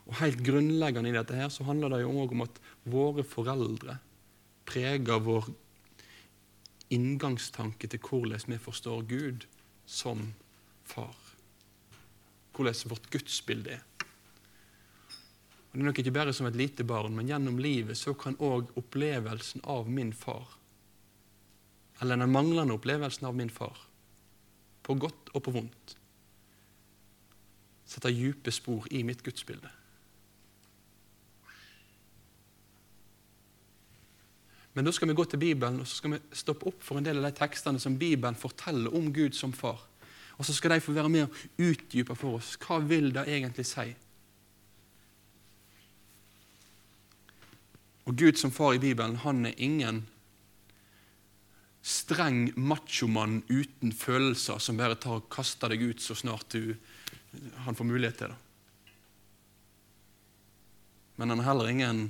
Og 0.07 0.15
Helt 0.23 0.39
grunnleggende 0.47 1.11
i 1.11 1.17
dette 1.17 1.35
her 1.35 1.51
så 1.51 1.67
handler 1.67 1.91
det 1.91 2.05
jo 2.05 2.15
også 2.15 2.37
om 2.37 2.45
at 2.47 2.61
våre 2.87 3.27
foreldre 3.27 3.99
preger 4.69 5.19
vår 5.27 5.51
inngangstanke 6.89 7.87
til 7.87 8.01
hvordan 8.01 8.53
vi 8.53 8.57
forstår 8.57 9.01
Gud 9.09 9.45
som 9.85 10.33
far. 10.83 11.15
Hvordan 12.55 12.89
vårt 12.91 13.09
gudsbilde 13.11 13.77
er. 13.77 13.85
Og 15.69 15.77
Det 15.77 15.81
er 15.81 15.85
nok 15.85 15.99
ikke 15.99 16.11
bare 16.11 16.33
som 16.33 16.47
et 16.49 16.55
lite 16.55 16.83
barn, 16.83 17.15
men 17.15 17.27
gjennom 17.29 17.59
livet 17.61 17.97
så 17.97 18.13
kan 18.17 18.37
òg 18.41 18.71
opplevelsen 18.77 19.61
av 19.63 19.89
min 19.89 20.13
far, 20.13 20.57
eller 22.01 22.17
den 22.17 22.31
manglende 22.31 22.73
opplevelsen 22.73 23.27
av 23.27 23.35
min 23.35 23.49
far, 23.53 23.77
på 24.83 24.95
godt 24.97 25.29
og 25.33 25.43
på 25.45 25.53
vondt, 25.53 25.95
sette 27.85 28.09
dype 28.13 28.51
spor 28.51 28.87
i 28.91 29.03
mitt 29.03 29.21
gudsbilde. 29.25 29.69
Men 34.73 34.85
da 34.85 34.93
skal 34.93 35.09
vi 35.09 35.17
gå 35.17 35.25
til 35.25 35.41
Bibelen 35.41 35.81
og 35.81 35.87
så 35.89 35.99
skal 35.99 36.13
vi 36.15 36.19
stoppe 36.37 36.69
opp 36.69 36.83
for 36.85 36.99
en 36.99 37.07
del 37.07 37.19
av 37.19 37.29
de 37.29 37.37
tekstene 37.39 37.81
som 37.81 37.97
Bibelen 37.99 38.37
forteller 38.37 38.93
om 38.95 39.09
Gud 39.13 39.37
som 39.37 39.53
far. 39.55 39.81
Og 40.37 40.45
så 40.47 40.53
skal 40.55 40.75
de 40.75 40.83
få 40.83 40.93
være 40.95 41.11
med 41.11 41.25
og 41.27 42.13
for 42.15 42.37
oss 42.37 42.53
hva 42.63 42.77
vil 42.85 43.09
det 43.15 43.25
egentlig 43.27 43.65
si. 43.67 43.89
Og 48.07 48.15
Gud 48.17 48.39
som 48.41 48.51
far 48.51 48.73
i 48.73 48.81
Bibelen, 48.81 49.19
han 49.21 49.45
er 49.45 49.57
ingen 49.57 50.05
streng 51.85 52.49
machomann 52.57 53.41
uten 53.49 53.91
følelser 53.95 54.59
som 54.61 54.79
bare 54.79 54.97
tar 54.99 55.19
og 55.19 55.29
kaster 55.31 55.71
deg 55.71 55.83
ut 55.91 56.01
så 56.03 56.15
snart 56.17 56.49
du, 56.53 56.75
han 57.65 57.77
får 57.77 57.87
mulighet 57.87 58.17
til 58.21 58.33
det. 58.33 58.39
Men 61.19 61.33
han 61.33 61.41
er 61.41 61.49
heller 61.49 61.69
ingen 61.69 62.01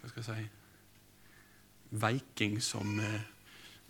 hva 0.00 0.08
skal 0.08 0.22
jeg 0.22 0.30
si 0.30 0.48
veiking 1.90 2.60
som, 2.60 3.00
eh, 3.00 3.20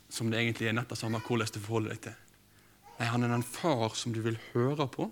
som 0.09 0.31
det 0.31 0.41
egentlig 0.41 0.69
er 0.69 0.77
nett 0.79 0.93
av 0.93 0.99
samme 0.99 1.21
hvordan 1.21 1.53
du 1.53 1.61
forholder 1.61 1.95
deg 1.95 2.03
til. 2.09 2.19
Nei, 2.99 3.07
Han 3.07 3.25
er 3.25 3.29
den 3.29 3.43
far 3.43 3.95
som 3.95 4.13
du 4.13 4.21
vil 4.21 4.39
høre 4.53 4.89
på. 4.89 5.11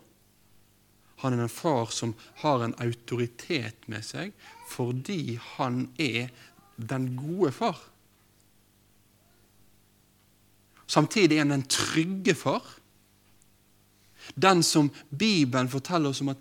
Han 1.18 1.32
er 1.32 1.36
den 1.36 1.48
far 1.48 1.90
som 1.90 2.14
har 2.42 2.62
en 2.62 2.74
autoritet 2.78 3.88
med 3.88 4.04
seg 4.04 4.32
fordi 4.68 5.38
han 5.56 5.88
er 5.98 6.28
den 6.76 7.16
gode 7.16 7.50
far. 7.52 7.78
Samtidig 10.86 11.36
er 11.36 11.44
han 11.44 11.56
den 11.56 11.66
trygge 11.68 12.34
far. 12.34 12.62
Den 14.36 14.62
som 14.62 14.92
Bibelen 15.10 15.68
forteller 15.68 16.10
oss 16.10 16.20
om 16.20 16.28
at, 16.28 16.38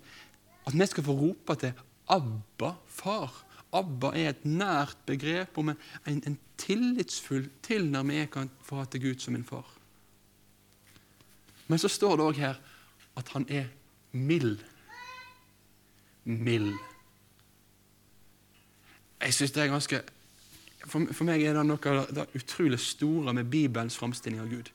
at 0.66 0.76
vi 0.78 0.86
skal 0.86 1.04
få 1.04 1.16
rope 1.16 1.56
til 1.58 1.72
Abba, 2.08 2.76
far. 2.86 3.32
Abba 3.72 4.14
er 4.16 4.30
et 4.32 4.44
nært 4.48 4.96
begrep 5.06 5.58
om 5.60 5.72
en, 5.72 5.78
en, 6.06 6.38
tillitsfull 6.58 7.50
tilnærming 7.62 8.18
jeg 8.18 8.30
kan 8.34 8.48
få 8.66 8.82
til 8.90 9.02
Gud 9.02 9.20
som 9.22 9.36
min 9.36 9.44
far. 9.46 9.66
Men 11.68 11.78
så 11.78 11.88
står 11.88 12.16
det 12.16 12.24
òg 12.24 12.40
her 12.40 12.58
at 13.16 13.28
han 13.34 13.46
er 13.48 13.68
mild. 14.12 14.58
Mild. 16.24 16.72
Jeg 19.20 19.34
synes 19.34 19.52
det 19.52 19.62
er 19.62 19.70
ganske 19.70 20.02
for, 20.86 21.06
for, 21.12 21.24
meg 21.26 21.42
er 21.42 21.56
det 21.58 21.64
noe 21.66 21.92
av 21.92 22.10
det 22.14 22.26
utrolig 22.38 22.78
store 22.80 23.34
med 23.34 23.50
Bibelens 23.50 23.96
framstilling 23.98 24.40
av 24.40 24.50
Gud 24.50 24.70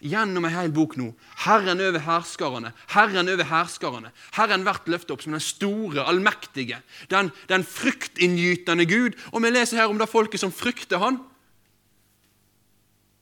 gjennom 0.00 0.44
en 0.44 0.54
hel 0.54 0.72
bok 0.74 0.96
nå. 1.00 1.10
Herren 1.46 1.80
over 1.80 2.02
herskarene, 2.04 2.72
Herren 2.92 3.30
over 3.32 3.48
herskarene. 3.48 4.12
Herren 4.36 4.66
blir 4.66 4.92
løftet 4.94 5.14
opp 5.14 5.24
som 5.24 5.36
den 5.36 5.44
store, 5.44 6.04
allmektige, 6.04 6.82
den, 7.12 7.32
den 7.50 7.64
fryktinngytende 7.66 8.86
Gud. 8.88 9.16
Og 9.32 9.42
vi 9.44 9.52
leser 9.54 9.80
her 9.80 9.92
om 9.92 10.00
det 10.00 10.10
folket 10.10 10.42
som 10.42 10.54
frykter 10.54 11.00
Han. 11.02 11.20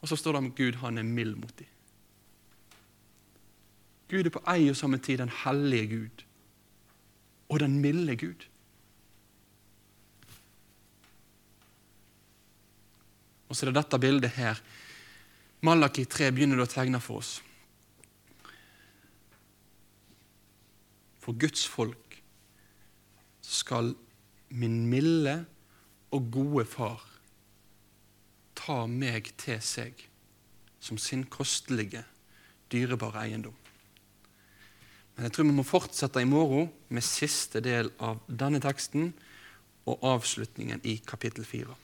Og 0.02 0.10
så 0.10 0.18
står 0.20 0.36
det 0.36 0.42
om 0.42 0.50
Gud, 0.52 0.80
han 0.82 0.98
er 1.00 1.06
mild 1.08 1.38
mot 1.40 1.54
dem. 1.58 1.70
Gud 4.12 4.26
er 4.28 4.34
på 4.34 4.42
ei 4.52 4.68
og 4.68 4.76
samme 4.76 4.98
tid 5.00 5.22
den 5.22 5.32
hellige 5.32 5.86
Gud 5.94 6.24
og 7.48 7.60
den 7.62 7.78
milde 7.80 8.16
Gud. 8.20 8.44
Og 13.48 13.56
så 13.56 13.64
er 13.64 13.70
det 13.70 13.80
dette 13.80 14.00
bildet 14.02 14.34
her 14.36 14.60
Malaki 15.64 16.04
3 16.04 16.28
begynner 16.34 16.60
å 16.60 16.68
tegne 16.68 17.00
for 17.00 17.22
oss. 17.22 17.38
For 21.24 21.32
Guds 21.40 21.64
folk 21.64 22.18
skal 23.40 23.94
min 24.52 24.82
milde 24.90 25.38
og 26.12 26.28
gode 26.34 26.66
far 26.68 27.00
ta 28.58 28.82
meg 28.90 29.32
til 29.40 29.60
seg 29.64 30.04
som 30.84 31.00
sin 31.00 31.24
kostelige, 31.32 32.04
dyrebare 32.68 33.24
eiendom. 33.24 33.56
Men 35.14 35.28
jeg 35.28 35.36
tror 35.36 35.48
vi 35.48 35.56
må 35.56 35.64
fortsette 35.64 36.20
i 36.20 36.28
morgen 36.28 36.68
med 36.92 37.06
siste 37.06 37.62
del 37.64 37.88
av 38.04 38.20
denne 38.28 38.60
teksten 38.60 39.12
og 39.88 40.04
avslutningen 40.12 40.84
i 40.84 40.98
kapittel 41.06 41.46
4. 41.48 41.83